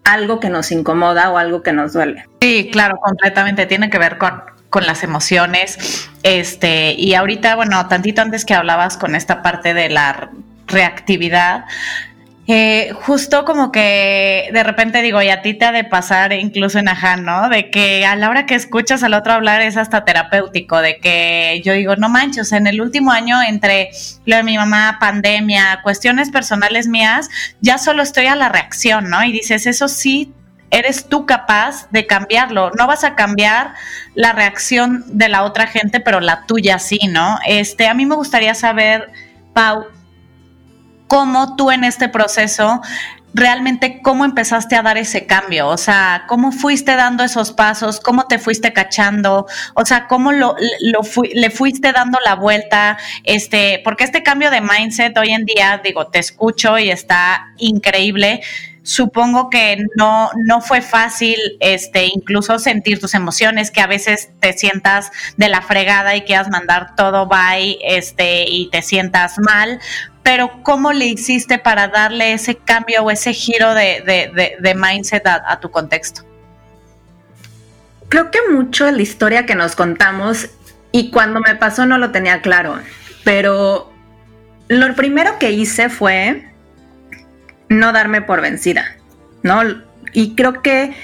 [0.05, 2.29] algo que nos incomoda o algo que nos duele.
[2.41, 3.65] Sí, claro, completamente.
[3.67, 4.43] Tiene que ver con,
[4.75, 6.11] con las emociones.
[6.25, 10.31] Este, y ahorita, bueno, tantito antes que hablabas con esta parte de la
[10.67, 11.67] reactividad,
[12.49, 16.81] eh, justo como que de repente digo, y a ti te ha de pasar incluso
[16.81, 17.49] en Ajá, ¿no?
[17.49, 21.63] De que a la hora que escuchas al otro hablar es hasta terapéutico, de que
[21.65, 23.91] yo digo, no manches, en el último año entre
[24.27, 27.29] lo de mi mamá, pandemia, cuestiones personales mías,
[27.61, 29.23] ya solo estoy a la reacción, ¿no?
[29.23, 30.35] Y dices, eso sí
[30.75, 32.71] eres tú capaz de cambiarlo.
[32.77, 33.75] No vas a cambiar
[34.15, 37.39] la reacción de la otra gente, pero la tuya sí, ¿no?
[37.47, 39.13] Este, a mí me gustaría saber,
[39.53, 39.87] Pau,
[41.07, 42.81] cómo tú en este proceso
[43.35, 48.27] realmente cómo empezaste a dar ese cambio, o sea, cómo fuiste dando esos pasos, cómo
[48.27, 50.55] te fuiste cachando, o sea, cómo lo,
[51.35, 56.07] le fuiste dando la vuelta, este, porque este cambio de mindset hoy en día, digo,
[56.07, 58.41] te escucho y está increíble.
[58.85, 64.53] Supongo que no, no fue fácil, este, incluso sentir tus emociones, que a veces te
[64.53, 69.81] sientas de la fregada y quieras mandar todo bye, este, y te sientas mal,
[70.23, 75.71] pero ¿cómo le hiciste para darle ese cambio o ese giro de, mindset a, tu
[75.71, 76.23] contexto?
[78.11, 80.51] Creo que mucho de la historia que nos contamos
[80.93, 82.79] y cuando me pasó no lo tenía claro,
[83.25, 83.91] pero
[84.69, 86.54] lo primero que hice fue
[87.75, 88.97] no darme por vencida,
[89.43, 89.63] ¿no?
[90.13, 90.95] Y creo que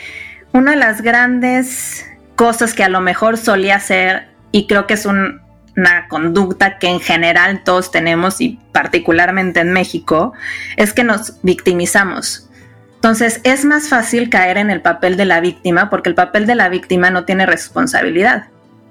[0.53, 2.07] una de las grandes
[2.37, 5.41] cosas que a lo mejor solía hacer, y creo que es un,
[5.77, 10.33] una conducta que en general todos tenemos y particularmente en México,
[10.77, 12.49] es que nos victimizamos.
[12.95, 16.55] Entonces es más fácil caer en el papel de la víctima porque el papel de
[16.55, 18.49] la víctima no tiene responsabilidad.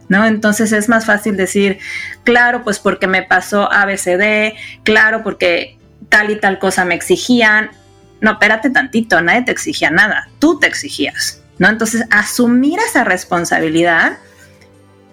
[0.07, 0.25] ¿No?
[0.25, 1.77] Entonces es más fácil decir,
[2.23, 7.71] claro, pues porque me pasó ABCD, claro, porque tal y tal cosa me exigían.
[8.21, 11.67] No, espérate tantito, nadie te exigía nada, tú te exigías, ¿no?
[11.69, 14.17] Entonces asumir esa responsabilidad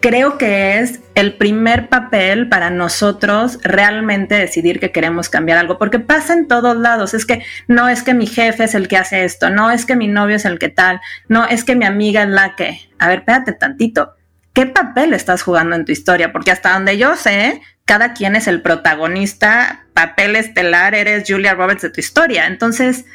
[0.01, 5.99] creo que es el primer papel para nosotros realmente decidir que queremos cambiar algo, porque
[5.99, 7.13] pasa en todos lados.
[7.13, 9.97] Es que no es que mi jefe es el que hace esto, no es que
[9.97, 12.89] mi novio es el que tal, no es que mi amiga es la que.
[13.01, 14.15] A ver, espérate tantito.
[14.53, 16.33] ¿Qué papel estás jugando en tu historia?
[16.33, 21.83] Porque hasta donde yo sé, cada quien es el protagonista, papel estelar, eres Julia Roberts
[21.83, 22.47] de tu historia.
[22.47, 23.07] Entonces,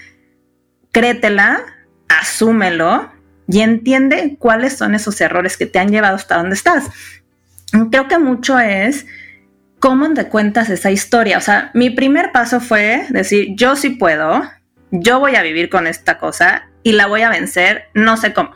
[0.91, 1.61] créetela,
[2.07, 3.11] asúmelo
[3.47, 6.85] y entiende cuáles son esos errores que te han llevado hasta donde estás.
[7.91, 9.05] Creo que mucho es
[9.79, 11.37] cómo te cuentas esa historia.
[11.37, 14.41] O sea, mi primer paso fue decir, yo sí puedo,
[14.91, 18.53] yo voy a vivir con esta cosa y la voy a vencer, no sé cómo.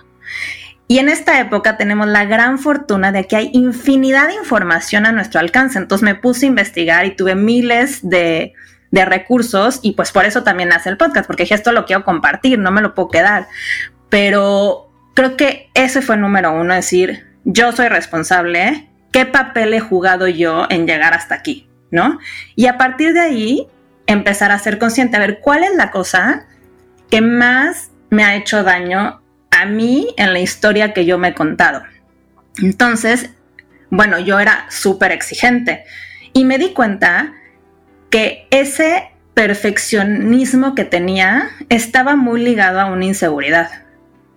[0.88, 5.12] Y en esta época tenemos la gran fortuna de que hay infinidad de información a
[5.12, 5.80] nuestro alcance.
[5.80, 8.54] Entonces me puse a investigar y tuve miles de,
[8.92, 12.60] de recursos y pues por eso también hace el podcast, porque esto lo quiero compartir,
[12.60, 13.48] no me lo puedo quedar.
[14.10, 19.80] Pero creo que ese fue el número uno, decir, yo soy responsable, ¿qué papel he
[19.80, 21.68] jugado yo en llegar hasta aquí?
[21.90, 22.20] ¿No?
[22.56, 23.68] Y a partir de ahí,
[24.08, 26.46] empezar a ser consciente, a ver, ¿cuál es la cosa
[27.10, 29.22] que más me ha hecho daño
[29.66, 31.84] mí en la historia que yo me he contado?
[32.62, 33.32] Entonces,
[33.90, 35.84] bueno, yo era súper exigente
[36.34, 37.34] y me di cuenta
[38.10, 43.70] que ese perfeccionismo que tenía estaba muy ligado a una inseguridad.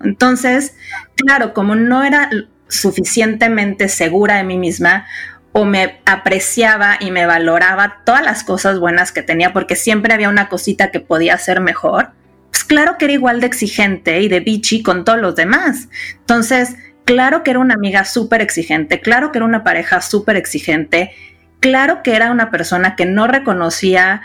[0.01, 0.77] Entonces,
[1.17, 2.31] claro, como no era
[2.69, 5.07] suficientemente segura de mí misma
[5.53, 10.29] o me apreciaba y me valoraba todas las cosas buenas que tenía porque siempre había
[10.29, 12.11] una cosita que podía hacer mejor,
[12.59, 15.89] pues claro que era igual de exigente y de bichi con todos los demás.
[16.19, 21.13] Entonces, claro que era una amiga súper exigente, claro que era una pareja súper exigente,
[21.61, 24.23] claro que era una persona que no reconocía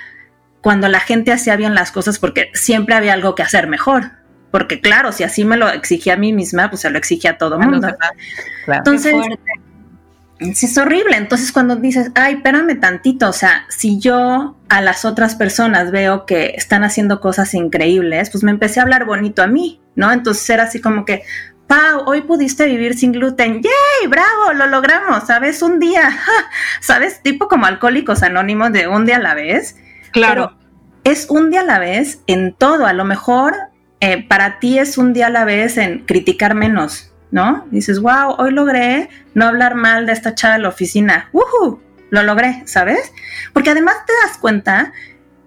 [0.62, 4.14] cuando la gente hacía bien las cosas porque siempre había algo que hacer mejor
[4.50, 7.38] porque claro, si así me lo exigía a mí misma, pues se lo exigía a
[7.40, 7.88] todo mundo.
[8.68, 9.16] Entonces,
[10.52, 11.18] es horrible.
[11.18, 16.26] Entonces cuando dices, ay, espérame tantito, o sea, si yo a las otras personas veo
[16.26, 20.12] que están haciendo cosas increíbles, pues me empecé a hablar bonito a mí, ¿no?
[20.12, 21.24] Entonces era así como que,
[21.68, 24.08] Pau, hoy pudiste vivir sin gluten, ¡yay!
[24.10, 24.54] ¡Bravo!
[24.54, 25.62] Lo logramos, ¿sabes?
[25.62, 26.18] Un día,
[26.82, 27.22] ¿sabes?
[27.24, 29.78] Tipo como alcohólicos anónimos de un día a la vez.
[30.12, 30.56] Claro.
[31.04, 32.86] es un día a la vez en todo.
[32.86, 33.56] A lo mejor
[34.00, 37.68] eh, para ti es un día a la vez en criticar menos, ¿no?
[37.72, 41.30] Dices, wow, hoy logré no hablar mal de esta chava de la oficina.
[41.34, 41.82] ¡Woohoo!
[42.12, 43.12] Lo logré, ¿sabes?
[43.54, 44.94] Porque además te das cuenta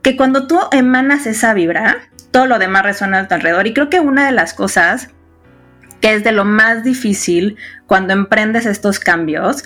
[0.02, 1.98] que cuando tú emanas esa vibra,
[2.32, 3.68] todo lo demás resuena a tu alrededor.
[3.68, 5.10] Y creo que una de las cosas
[6.00, 9.62] que es de lo más difícil cuando emprendes estos cambios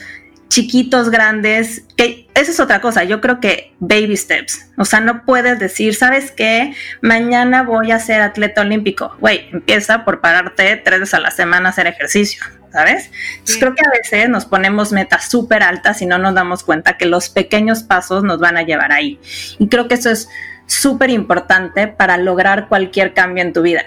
[0.50, 5.24] chiquitos, grandes, que esa es otra cosa, yo creo que baby steps, o sea, no
[5.24, 6.74] puedes decir, ¿sabes qué?
[7.00, 11.68] Mañana voy a ser atleta olímpico, güey, empieza por pararte tres veces a la semana
[11.68, 13.10] a hacer ejercicio, ¿sabes?
[13.32, 16.98] Entonces creo que a veces nos ponemos metas súper altas y no nos damos cuenta
[16.98, 19.20] que los pequeños pasos nos van a llevar ahí.
[19.60, 20.28] Y creo que eso es
[20.66, 23.84] súper importante para lograr cualquier cambio en tu vida.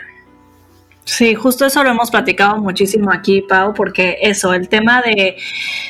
[1.06, 5.36] Sí, justo eso lo hemos platicado muchísimo aquí, Pau, porque eso, el tema de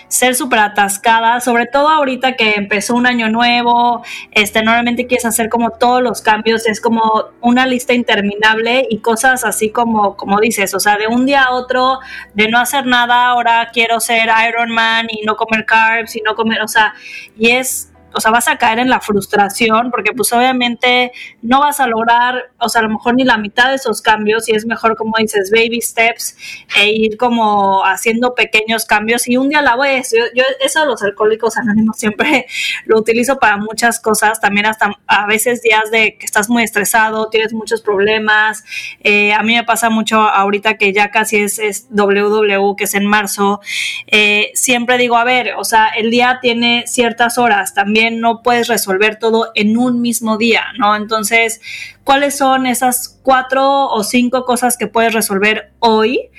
[0.07, 5.49] ser súper atascada, sobre todo ahorita que empezó un año nuevo, este, normalmente quieres hacer
[5.49, 10.73] como todos los cambios, es como una lista interminable y cosas así como, como dices,
[10.73, 11.99] o sea, de un día a otro,
[12.33, 16.33] de no hacer nada, ahora quiero ser Iron Man y no comer carbs y no
[16.33, 16.95] comer, o sea,
[17.37, 21.79] y es o sea, vas a caer en la frustración porque pues obviamente no vas
[21.79, 24.65] a lograr, o sea, a lo mejor ni la mitad de esos cambios y es
[24.65, 26.35] mejor, como dices, baby steps
[26.77, 30.11] e ir como haciendo pequeños cambios y un día a la vez.
[30.11, 32.45] Yo, yo eso de los alcohólicos anónimos siempre
[32.85, 37.29] lo utilizo para muchas cosas, también hasta a veces días de que estás muy estresado,
[37.29, 38.63] tienes muchos problemas.
[39.03, 42.93] Eh, a mí me pasa mucho ahorita que ya casi es, es WW, que es
[42.95, 43.61] en marzo.
[44.07, 48.67] Eh, siempre digo, a ver, o sea, el día tiene ciertas horas, también no puedes
[48.67, 50.95] resolver todo en un mismo día, ¿no?
[50.95, 51.61] Entonces,
[52.03, 56.29] ¿cuáles son esas cuatro o cinco cosas que puedes resolver hoy?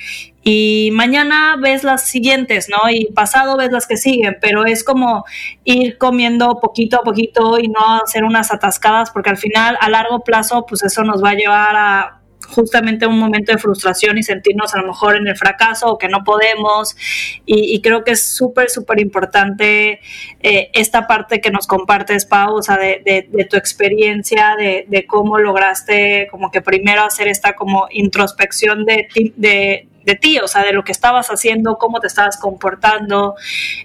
[0.43, 2.91] Y mañana ves las siguientes, ¿no?
[2.91, 5.25] Y pasado ves las que siguen, pero es como
[5.65, 10.21] ir comiendo poquito a poquito y no hacer unas atascadas, porque al final, a largo
[10.21, 12.21] plazo, pues eso nos va a llevar a
[12.55, 16.09] justamente un momento de frustración y sentirnos a lo mejor en el fracaso o que
[16.09, 16.97] no podemos.
[17.45, 20.01] Y, creo que es súper, súper importante
[20.41, 25.39] eh, esta parte que nos compartes, Pau, o sea, de, tu experiencia, de, de, cómo
[25.39, 30.73] lograste como que primero hacer esta como introspección de, de de ti, o sea, de
[30.73, 33.35] lo que estabas haciendo, cómo te estabas comportando.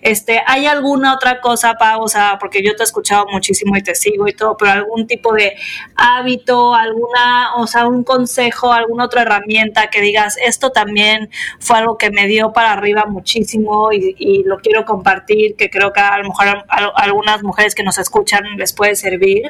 [0.01, 2.03] Este, ¿hay alguna otra cosa, Pau?
[2.03, 5.07] O sea, porque yo te he escuchado muchísimo y te sigo y todo, pero algún
[5.07, 5.55] tipo de
[5.95, 11.29] hábito, alguna, o sea, un consejo, alguna otra herramienta que digas, esto también
[11.59, 15.99] fue algo que me dio para arriba muchísimo y, lo quiero compartir, que creo que
[15.99, 16.63] a lo mejor a,
[16.95, 19.43] algunas mujeres que nos escuchan les puede servir.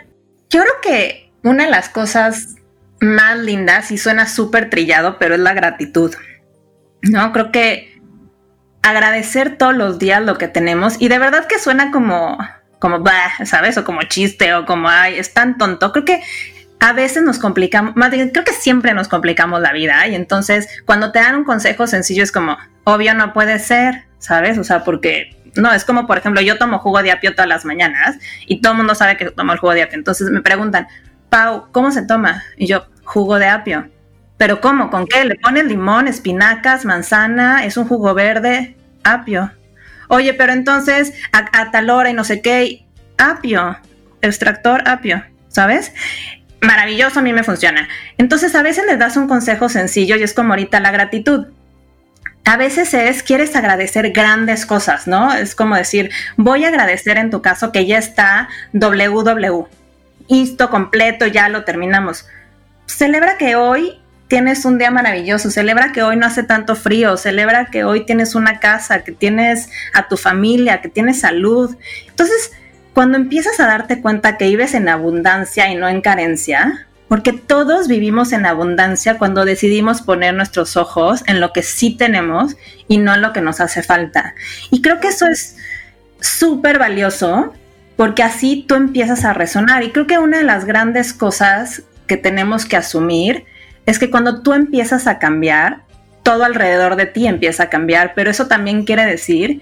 [0.50, 2.56] Yo creo que una de las cosas
[3.00, 6.14] más lindas y suena súper trillado, pero es la gratitud.
[7.02, 7.32] ¿No?
[7.32, 8.00] Creo que
[8.82, 12.38] agradecer todos los días lo que tenemos y de verdad que suena como,
[12.80, 13.78] como, bah, ¿sabes?
[13.78, 15.92] O como chiste o como, ay, es tan tonto.
[15.92, 16.22] Creo que
[16.80, 20.68] a veces nos complicamos, más bien, creo que siempre nos complicamos la vida y entonces
[20.86, 24.58] cuando te dan un consejo sencillo es como, obvio no puede ser, ¿sabes?
[24.58, 27.66] O sea, porque no, es como, por ejemplo, yo tomo jugo de apio todas las
[27.66, 29.98] mañanas y todo el mundo sabe que tomo el jugo de apio.
[29.98, 30.88] Entonces me preguntan,
[31.30, 32.44] Pau, ¿cómo se toma?
[32.58, 33.90] Y yo, jugo de apio.
[34.40, 34.90] ¿Pero cómo?
[34.90, 35.26] ¿Con qué?
[35.26, 39.52] Le pones limón, espinacas, manzana, es un jugo verde, apio.
[40.08, 42.86] Oye, pero entonces a, tal hora y no sé qué,
[43.18, 43.78] apio,
[44.22, 45.92] extractor apio, ¿sabes?
[46.62, 47.90] Maravilloso, a mí me funciona.
[48.18, 51.48] Entonces a veces les das un consejo sencillo y es como ahorita la gratitud.
[52.46, 55.34] A veces es, quieres agradecer grandes cosas, ¿no?
[55.34, 59.68] Es como decir, voy a agradecer en tu caso que ya está WW.
[60.30, 62.26] Esto completo, ya lo terminamos.
[62.86, 63.99] Celebra que hoy
[64.30, 68.36] tienes un día maravilloso, celebra que hoy no hace tanto frío, celebra que hoy tienes
[68.36, 71.76] una casa, que tienes a tu familia, que tienes salud.
[72.08, 72.52] Entonces,
[72.94, 77.88] cuando empiezas a darte cuenta que vives en abundancia y no en carencia, porque todos
[77.88, 82.56] vivimos en abundancia cuando decidimos poner nuestros ojos en lo que sí tenemos
[82.88, 84.36] y no en lo que nos hace falta.
[84.70, 85.58] Y creo que eso es
[86.22, 87.52] súper valioso
[87.96, 89.82] porque así tú empiezas a resonar.
[89.84, 93.46] Y creo que una de las grandes cosas que tenemos que asumir
[93.86, 95.82] es que cuando tú empiezas a cambiar,
[96.24, 99.62] todo alrededor de ti empieza a cambiar, pero eso también quiere decir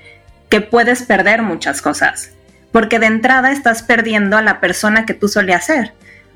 [0.49, 2.32] que puedes perder muchas cosas,
[2.71, 5.93] porque de entrada estás perdiendo a la persona que tú solías ser.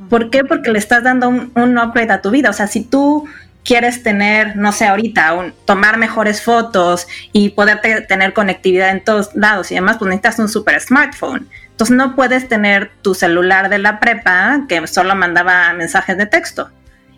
[0.09, 0.43] ¿Por qué?
[0.43, 2.49] Porque le estás dando un, upgrade a tu vida.
[2.49, 3.27] O sea, si tú
[3.63, 9.71] quieres tener, no sé, ahorita, tomar mejores fotos y poder tener conectividad en todos lados
[9.71, 11.47] y demás, pues necesitas un super smartphone.
[11.69, 16.69] Entonces no puedes tener tu celular de la prepa que solo mandaba mensajes de texto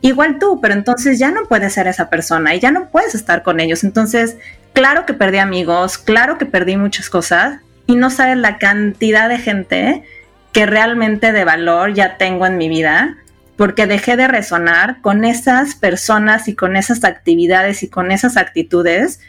[0.03, 3.41] igual tú, pero entonces ya no puedes ser esa persona y ya no puedes estar
[3.41, 3.83] con ellos.
[3.83, 4.35] Entonces,
[4.73, 9.37] claro que perdí amigos, claro que perdí muchas cosas y no sabes la cantidad de
[9.37, 10.03] gente
[10.51, 13.17] que realmente de valor ya tengo en mi vida
[13.55, 19.21] porque dejé de resonar con esas personas y con esas actividades y con esas actitudes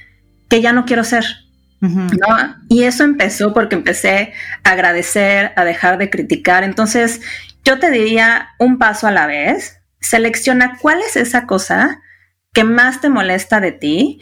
[0.48, 1.24] que ya no quiero ser.
[2.68, 4.32] Y eso empezó porque empecé
[4.64, 6.64] a agradecer, a dejar de criticar.
[6.64, 7.20] Entonces,
[7.62, 12.00] yo te diría un paso a la vez, selecciona cuál es esa cosa
[12.52, 14.20] que más te molesta de ti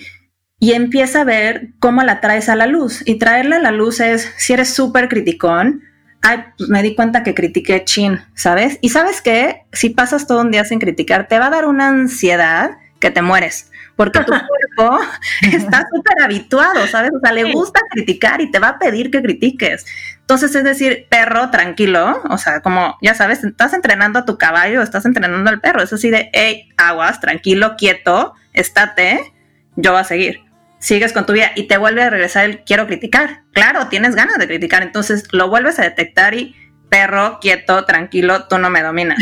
[0.59, 3.03] y empieza a ver cómo la traes a la luz.
[3.05, 5.83] Y traerla a la luz es, si eres súper criticón,
[6.23, 8.79] ay, me di cuenta que critiqué chin, ¿sabes?
[8.81, 11.89] Y sabes qué, si pasas todo un día sin criticar, te va a dar una
[11.89, 14.21] ansiedad que te mueres porque
[15.43, 17.11] está súper habituado, ¿sabes?
[17.15, 19.87] O sea, le gusta criticar y te va a pedir que critiques.
[20.21, 24.83] Entonces, es decir, perro, tranquilo, o sea, como, ya sabes, estás entrenando a tu caballo,
[24.83, 29.33] estás entrenando al perro, es así de, hey, aguas, tranquilo, quieto, estate,
[29.77, 30.41] yo voy a seguir.
[30.79, 33.43] Sigues con tu vida y te vuelve a regresar el quiero criticar.
[33.53, 36.57] Claro, tienes ganas de criticar, entonces lo vuelves a detectar y
[36.89, 39.19] perro, quieto, tranquilo, tú no me dominas.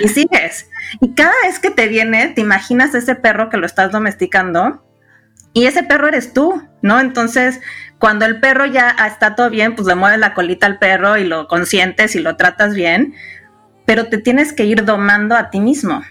[0.00, 0.68] Y sigues.
[1.00, 4.82] Y cada vez que te viene, te imaginas ese perro que lo estás domesticando
[5.52, 7.00] y ese perro eres tú, ¿no?
[7.00, 7.60] Entonces,
[7.98, 11.24] cuando el perro ya está todo bien, pues le mueves la colita al perro y
[11.24, 13.14] lo consientes y lo tratas bien,
[13.84, 16.02] pero te tienes que ir domando a ti mismo.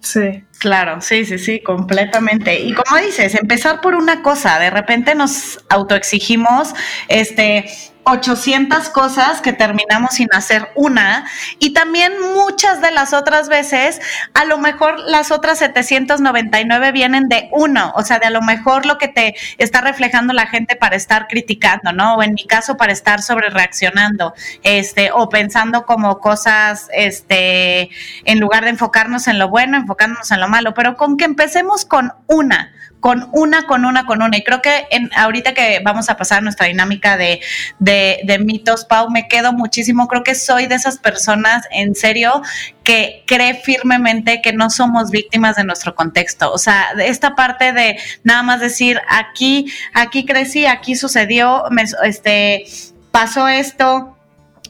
[0.00, 2.60] Sí, claro, sí, sí, sí, completamente.
[2.60, 6.74] Y como dices, empezar por una cosa, de repente nos autoexigimos,
[7.08, 7.66] este,
[8.04, 11.26] 800 cosas que terminamos sin hacer una
[11.58, 14.00] y también muchas de las otras veces
[14.34, 18.86] a lo mejor las otras 799 vienen de uno, o sea, de a lo mejor
[18.86, 22.16] lo que te está reflejando la gente para estar criticando, ¿no?
[22.16, 27.90] O en mi caso para estar sobre reaccionando, este, o pensando como cosas, este,
[28.24, 31.84] en lugar de enfocarnos en lo bueno, enfocándonos en lo malo, pero con que empecemos
[31.84, 32.72] con una,
[33.04, 34.38] con una, con una, con una.
[34.38, 37.40] Y creo que en, ahorita que vamos a pasar nuestra dinámica de,
[37.78, 40.08] de, mitos, Pau, me quedo muchísimo.
[40.08, 42.40] Creo que soy de esas personas, en serio,
[42.82, 46.50] que cree firmemente que no somos víctimas de nuestro contexto.
[46.50, 52.64] O sea, esta parte de nada más decir, aquí, aquí crecí, aquí sucedió, me, este,
[53.10, 54.13] pasó esto,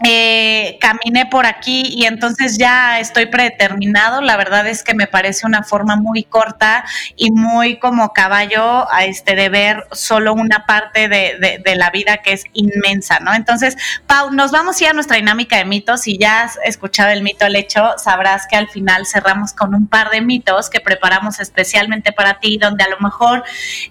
[0.03, 4.21] eh, caminé por aquí y entonces ya estoy predeterminado.
[4.23, 6.85] La verdad es que me parece una forma muy corta
[7.15, 12.19] y muy como caballo a este de ver solo una parte de, de, la vida
[12.19, 13.35] que es inmensa, ¿no?
[13.35, 13.77] Entonces,
[14.09, 16.03] Pau, nos vamos ya a nuestra dinámica de mitos.
[16.03, 19.87] Si ya has escuchado el mito al hecho, sabrás que al final cerramos con un
[19.87, 23.45] par de mitos que preparamos especialmente para ti, donde a lo mejor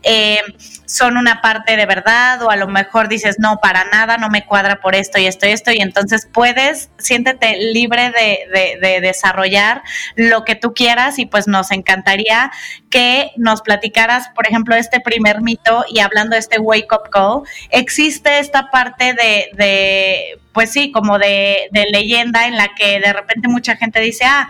[0.04, 0.42] eh,
[0.86, 4.46] son una parte de verdad o a lo mejor dices, no, para nada, no me
[4.46, 5.72] cuadra por esto y esto y esto.
[5.72, 9.82] Y entonces puedes, siéntete libre de, desarrollar
[10.16, 12.52] lo que tú quieras y pues nos encantaría
[12.90, 17.42] que nos platicaras, por ejemplo, este primer mito y hablando de este wake up call,
[17.70, 23.48] existe esta parte de, pues sí, como de, de leyenda en la que de repente
[23.48, 24.50] mucha gente dice, ah,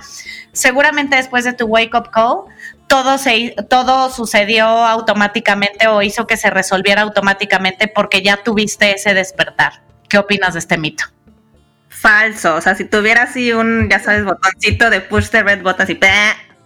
[0.51, 2.45] seguramente después de tu wake up call,
[2.88, 9.13] todo, se, todo sucedió automáticamente o hizo que se resolviera automáticamente porque ya tuviste ese
[9.13, 9.81] despertar.
[10.09, 11.05] ¿Qué opinas de este mito?
[12.03, 12.55] falso.
[12.55, 15.97] O sea, si tuviera así un, ya sabes, botoncito de push the red button, así,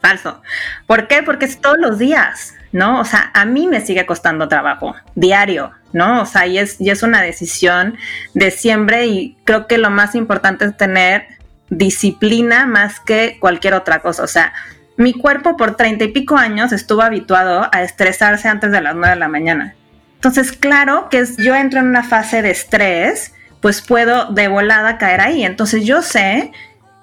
[0.01, 0.41] falso.
[0.87, 1.21] ¿Por qué?
[1.21, 2.99] Porque es todos los días, ¿no?
[2.99, 6.23] O sea, a mí me sigue costando trabajo, diario, ¿no?
[6.23, 7.97] O sea, y es, y es una decisión
[8.33, 11.27] de siempre y creo que lo más importante es tener
[11.69, 14.23] disciplina más que cualquier otra cosa.
[14.23, 14.53] O sea,
[14.97, 19.13] mi cuerpo por treinta y pico años estuvo habituado a estresarse antes de las nueve
[19.13, 19.75] de la mañana.
[20.15, 25.21] Entonces, claro que yo entro en una fase de estrés pues puedo de volada caer
[25.21, 25.43] ahí.
[25.43, 26.51] Entonces yo sé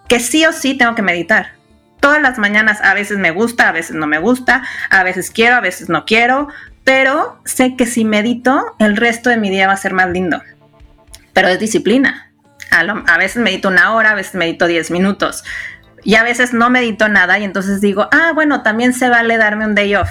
[0.08, 1.52] que sí o sí tengo que meditar.
[2.00, 5.56] Todas las mañanas a veces me gusta, a veces no me gusta, a veces quiero,
[5.56, 6.48] a veces no quiero,
[6.84, 10.42] pero sé que si medito, el resto de mi día va a ser más lindo.
[11.32, 12.30] Pero es disciplina.
[12.70, 15.44] A, veces medito una hora, a veces medito 10 minutos.
[16.04, 19.66] Y a veces no medito nada y entonces digo, ah, bueno, también se vale darme
[19.66, 20.10] un day off.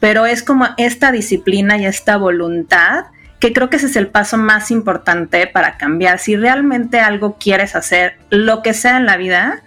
[0.00, 3.06] Pero es como esta disciplina y esta voluntad
[3.38, 6.18] que creo que ese es el paso más importante para cambiar.
[6.18, 9.62] Si realmente algo quieres hacer, lo que sea en la vida,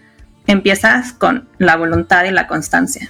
[0.47, 3.09] empiezas con la voluntad y la constancia.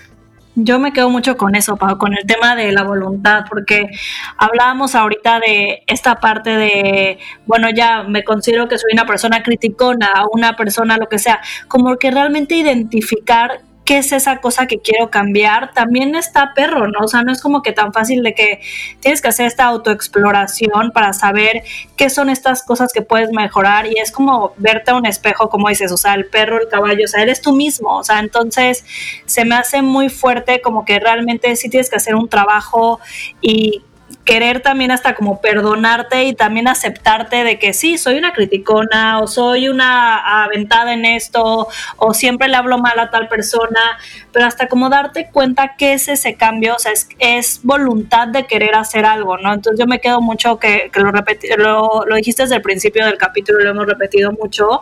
[0.56, 3.90] Yo me quedo mucho con eso, Pau, con el tema de la voluntad, porque
[4.38, 10.26] hablábamos ahorita de esta parte de, bueno, ya me considero que soy una persona criticona,
[10.34, 11.40] una persona lo que sea,
[11.70, 17.00] como que realmente identificar qué es esa cosa que quiero cambiar, también está perro, ¿no?
[17.04, 18.62] O sea, no es como que tan fácil de que
[19.00, 21.64] tienes que hacer esta autoexploración para saber
[21.98, 25.70] qué son estas cosas que puedes mejorar y es como verte a un espejo, como
[25.70, 28.86] dices, o sea, el perro, el caballo, o sea, eres tú mismo, o sea, entonces
[29.26, 33.00] se me hace muy fuerte como que realmente sí tienes que hacer un trabajo
[33.42, 33.84] y
[34.32, 39.28] querer también hasta como perdonarte y también aceptarte de que sí, soy una criticona o
[39.28, 41.68] soy una aventada en esto
[41.98, 44.00] o siempre le hablo mal a tal persona,
[44.32, 48.76] pero hasta como darte cuenta que es ese cambio, o sea, es, voluntad de querer
[48.76, 49.54] hacer algo, ¿no?
[49.54, 53.60] Entonces yo me quedo mucho que, lo, repetí, lo, dijiste desde el principio del capítulo,
[53.60, 54.80] lo hemos repetido mucho,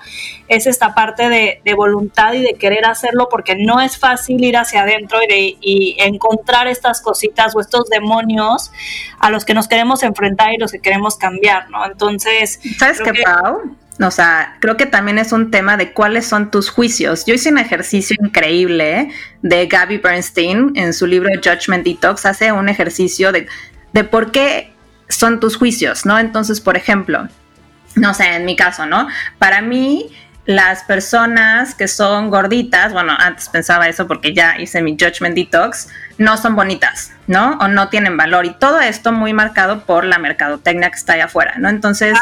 [0.47, 4.81] es esta parte de, voluntad y de querer hacerlo porque no es fácil ir hacia
[4.81, 8.71] adentro y, de, y encontrar estas cositas o estos demonios
[9.19, 11.85] a los que nos queremos enfrentar y los que queremos cambiar, ¿no?
[11.85, 12.59] Entonces...
[12.77, 13.75] ¿Sabes qué, Pau?
[14.01, 17.25] O sea, creo que también es un tema de cuáles son tus juicios.
[17.25, 19.09] Yo hice un ejercicio increíble
[19.41, 22.25] de Gabby Bernstein en su libro Judgment Detox.
[22.25, 23.47] Hace un ejercicio de,
[23.91, 24.71] de por qué
[25.09, 26.17] son tus juicios, ¿no?
[26.17, 27.27] Entonces, por ejemplo,
[27.95, 29.07] no sé, en mi caso, ¿no?
[29.37, 30.09] Para mí,
[30.49, 35.89] las personas que son gorditas, bueno, antes pensaba eso porque ya hice mi Judgment Detox,
[36.17, 37.51] no son bonitas, ¿no?
[37.61, 38.47] O no tienen valor.
[38.47, 41.69] Y todo esto muy marcado por la mercadotecnia que está allá afuera, ¿no?
[41.69, 42.17] Entonces,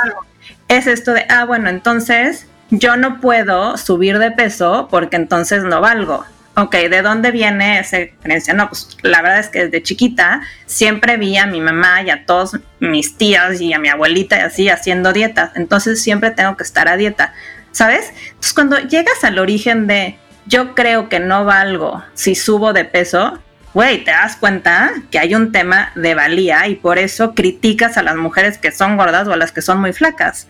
[0.68, 5.80] es esto de, ah, bueno, entonces yo no puedo subir de peso porque entonces no
[5.80, 6.26] valgo.
[6.58, 8.54] ok, ¿de dónde viene esa creencia?
[8.54, 12.26] No, pues la verdad es que desde chiquita siempre vi a mi mamá y a
[12.26, 15.52] todos mis tías y a mi abuelita y así haciendo dietas.
[15.56, 17.34] Entonces siempre tengo que estar a dieta,
[17.78, 18.12] ¿sabes?
[18.30, 20.18] Entonces cuando llegas al origen de
[20.48, 23.38] yo creo que no valgo si subo de peso,
[23.76, 28.02] güey, te das cuenta que hay un tema de valía y por eso criticas a
[28.02, 30.48] las mujeres que son gordas o a las que son muy flacas.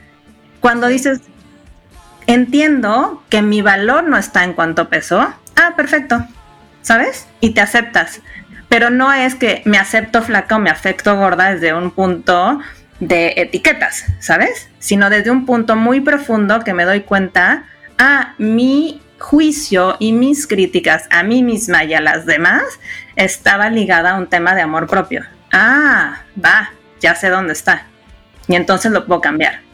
[0.61, 1.19] Cuando dices,
[2.28, 6.25] entiendo que mi valor no está en cuanto peso, ah, perfecto,
[6.82, 7.28] ¿sabes?
[7.41, 8.21] Y te aceptas.
[8.69, 12.61] Pero no es que me acepto flaca o me afecto gorda desde un punto
[12.99, 14.69] de etiquetas, ¿sabes?
[14.79, 17.65] Sino desde un punto muy profundo que me doy cuenta,
[17.97, 22.63] ah, mi juicio y mis críticas a mí misma y a las demás
[23.15, 25.25] estaba ligada a un tema de amor propio.
[25.51, 27.85] Ah, va, ya sé dónde está.
[28.47, 29.66] Y entonces lo puedo cambiar.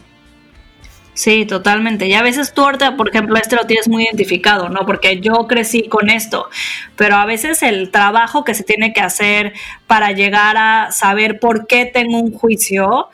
[1.16, 2.08] Sí, totalmente.
[2.08, 4.86] Y a veces tú ahorita, por ejemplo, este lo tienes muy identificado, ¿no?
[4.86, 6.50] Porque yo crecí con esto,
[6.96, 9.54] pero a veces el trabajo que se tiene que hacer
[9.86, 13.10] para llegar a saber por qué tengo un juicio,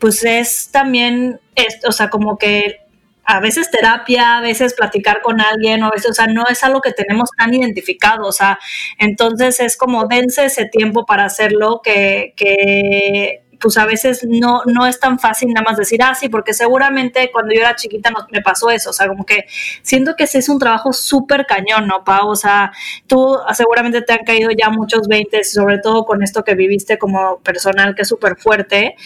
[0.00, 1.40] pues es también,
[1.86, 2.80] o sea, como que
[3.24, 6.62] a veces terapia, a veces platicar con alguien, o a veces, o sea, no es
[6.64, 8.58] algo que tenemos tan identificado, o sea,
[8.98, 14.86] entonces es como dense ese tiempo para hacerlo que, que pues a veces no, no
[14.86, 18.26] es tan fácil nada más decir, ah, sí, porque seguramente cuando yo era chiquita no,
[18.30, 19.46] me pasó eso, o sea, como que
[19.80, 22.28] siento que ese es un trabajo súper cañón, ¿no, Pau?
[22.28, 22.72] O sea,
[23.06, 27.38] tú seguramente te han caído ya muchos 20, sobre todo con esto que viviste como
[27.38, 28.96] personal, que es súper fuerte,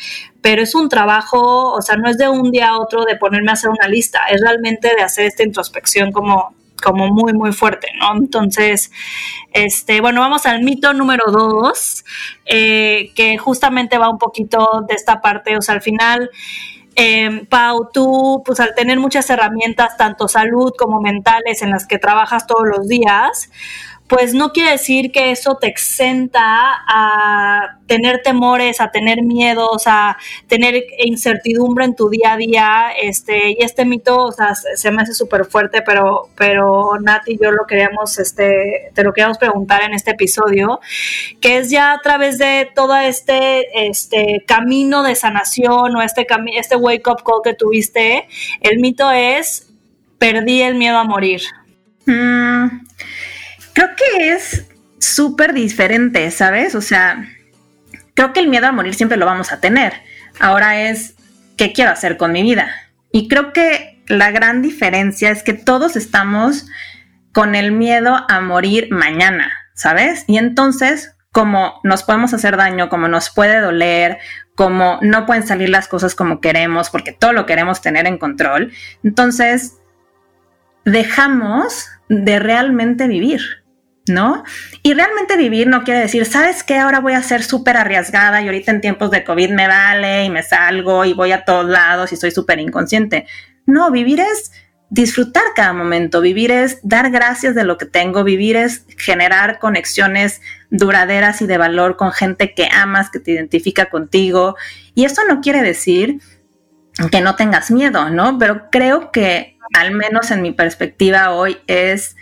[0.43, 3.51] pero es un trabajo, o sea, no es de un día a otro de ponerme
[3.51, 7.89] a hacer una lista, es realmente de hacer esta introspección como como muy, muy fuerte,
[7.99, 8.17] ¿no?
[8.17, 8.91] Entonces,
[9.53, 12.05] este, bueno, vamos al mito número dos,
[12.47, 16.31] eh, que justamente va un poquito de esta parte, o sea, al final,
[16.97, 21.99] eh, Pau, tú, pues al tener muchas herramientas, tanto salud como mentales, en las que
[21.99, 23.51] trabajas todos los días,
[24.09, 30.17] pues no quiere decir que eso te exenta a tener temores, a tener miedos, a
[30.47, 32.87] tener incertidumbre en tu día a día.
[33.01, 37.39] Este, y este mito, o sea, se me hace súper fuerte, pero, pero Nati y
[37.43, 40.81] yo lo queríamos, este, te lo queríamos preguntar en este episodio,
[41.41, 46.77] que es ya a través de todo este, este camino de sanación o este, este
[46.77, 48.27] wake up call que tuviste,
[48.61, 49.69] el mito es,
[50.19, 51.43] perdí el miedo a morir.
[52.07, 52.89] Mm.
[53.79, 54.67] Creo que es
[54.99, 56.75] súper diferente, ¿sabes?
[56.75, 57.29] O sea,
[58.15, 59.93] creo que el miedo a morir siempre lo vamos a tener.
[60.41, 61.15] Ahora es,
[61.57, 62.73] ¿qué quiero hacer con mi vida?
[63.13, 66.67] Y creo que la gran diferencia es que todos estamos
[67.33, 70.25] con el miedo a morir mañana, ¿sabes?
[70.27, 74.19] Y entonces, como nos podemos hacer daño, como nos puede doler,
[74.57, 78.73] como no pueden salir las cosas como queremos, porque todo lo queremos tener en control,
[79.05, 79.77] entonces
[80.85, 83.68] dejamos de realmente vivir.
[84.09, 84.45] ¿No?
[84.83, 86.79] Y realmente vivir no quiere decir, ¿sabes qué?
[86.79, 90.31] Ahora voy a ser súper arriesgada y ahorita en tiempos de COVID me vale y
[90.31, 93.27] me salgo y voy a todos lados y soy súper inconsciente.
[93.67, 94.53] No, vivir es
[94.91, 100.41] disfrutar cada momento, vivir es dar gracias de lo que tengo, vivir es generar conexiones
[100.71, 104.57] duraderas y de valor con gente que amas, que te identifica contigo.
[104.95, 106.21] Y eso no quiere decir
[107.11, 108.39] que no tengas miedo, ¿no?
[108.39, 112.17] Pero creo que, al menos en mi perspectiva hoy, es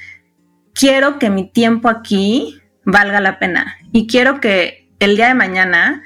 [0.78, 6.02] quiero que mi tiempo aquí valga la pena y quiero que el día de mañana,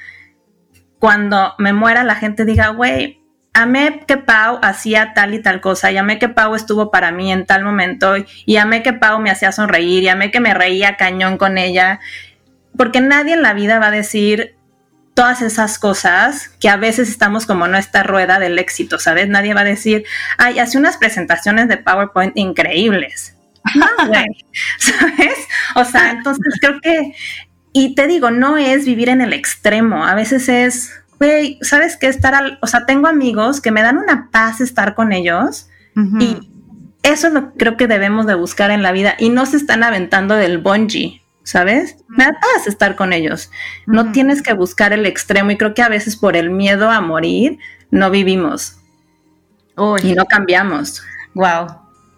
[0.98, 3.20] cuando me muera, la gente diga, güey,
[3.52, 7.30] amé que Pau hacía tal y tal cosa, y amé que Pau estuvo para mí
[7.32, 8.14] en tal momento,
[8.46, 12.00] y amé que Pau me hacía sonreír, y amé que me reía cañón con ella,
[12.76, 14.56] porque nadie en la vida va a decir
[15.14, 19.28] todas esas cosas que a veces estamos como en esta rueda del éxito, ¿sabes?
[19.28, 20.04] Nadie va a decir,
[20.36, 23.36] ay, hace unas presentaciones de PowerPoint increíbles.
[24.78, 25.46] ¿sabes?
[25.76, 27.14] O sea, entonces creo que,
[27.72, 32.08] y te digo, no es vivir en el extremo, a veces es, güey, ¿sabes qué?
[32.08, 35.68] Estar al, o sea, tengo amigos que me dan una paz estar con ellos
[36.18, 36.50] y
[37.02, 39.58] eso es lo que creo que debemos de buscar en la vida y no se
[39.58, 41.20] están aventando del bungee.
[41.42, 41.96] ¿Sabes?
[42.06, 43.50] Me da paz estar con ellos.
[43.86, 47.00] No tienes que buscar el extremo y creo que a veces por el miedo a
[47.00, 47.58] morir
[47.90, 48.76] no vivimos
[50.02, 51.02] y no cambiamos.
[51.34, 51.66] Wow,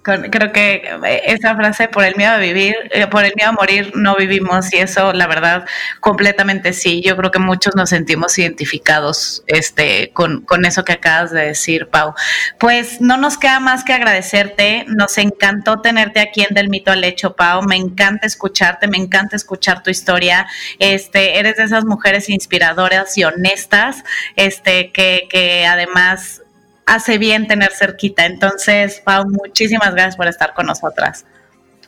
[0.03, 3.53] Creo que eh, esa frase, por el miedo a vivir, eh, por el miedo a
[3.53, 5.64] morir, no vivimos y eso, la verdad,
[6.00, 7.03] completamente sí.
[7.03, 11.88] Yo creo que muchos nos sentimos identificados este, con, con eso que acabas de decir,
[11.88, 12.14] Pau.
[12.59, 14.84] Pues no nos queda más que agradecerte.
[14.88, 17.62] Nos encantó tenerte aquí en Del Mito al Hecho, Pau.
[17.62, 20.48] Me encanta escucharte, me encanta escuchar tu historia.
[20.80, 24.03] Este, eres de esas mujeres inspiradoras y honestas,
[24.34, 26.41] este, que, que además
[26.87, 28.26] hace bien tener cerquita.
[28.26, 31.24] Entonces, Pau, muchísimas gracias por estar con nosotras.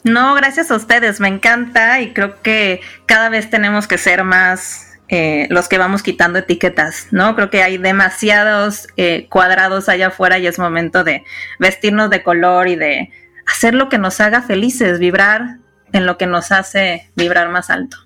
[0.04, 4.94] No, gracias a ustedes, me encanta y creo que cada vez tenemos que ser más
[5.08, 7.34] eh, los que vamos quitando etiquetas, ¿no?
[7.36, 11.24] Creo que hay demasiados eh, cuadrados allá afuera y es momento de
[11.58, 13.10] vestirnos de color y de
[13.46, 15.58] hacer lo que nos haga felices, vibrar
[15.92, 17.96] en lo que nos hace vibrar más alto.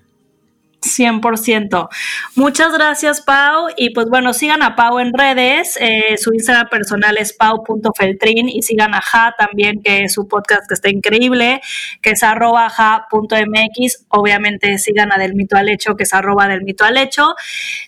[0.81, 1.89] 100%.
[2.35, 3.67] Muchas gracias, Pau.
[3.75, 5.77] Y pues bueno, sigan a Pau en redes.
[5.79, 10.67] Eh, su Instagram personal es pau.feltrin y sigan a Ja también, que es su podcast
[10.67, 11.61] que está increíble,
[12.01, 14.05] que es arroba ja.mx.
[14.09, 17.35] Obviamente sigan a Del Mito al Hecho, que es arroba del Mito al Hecho.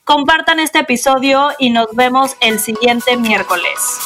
[0.03, 3.99] Compartan este episodio y nos vemos el siguiente miércoles.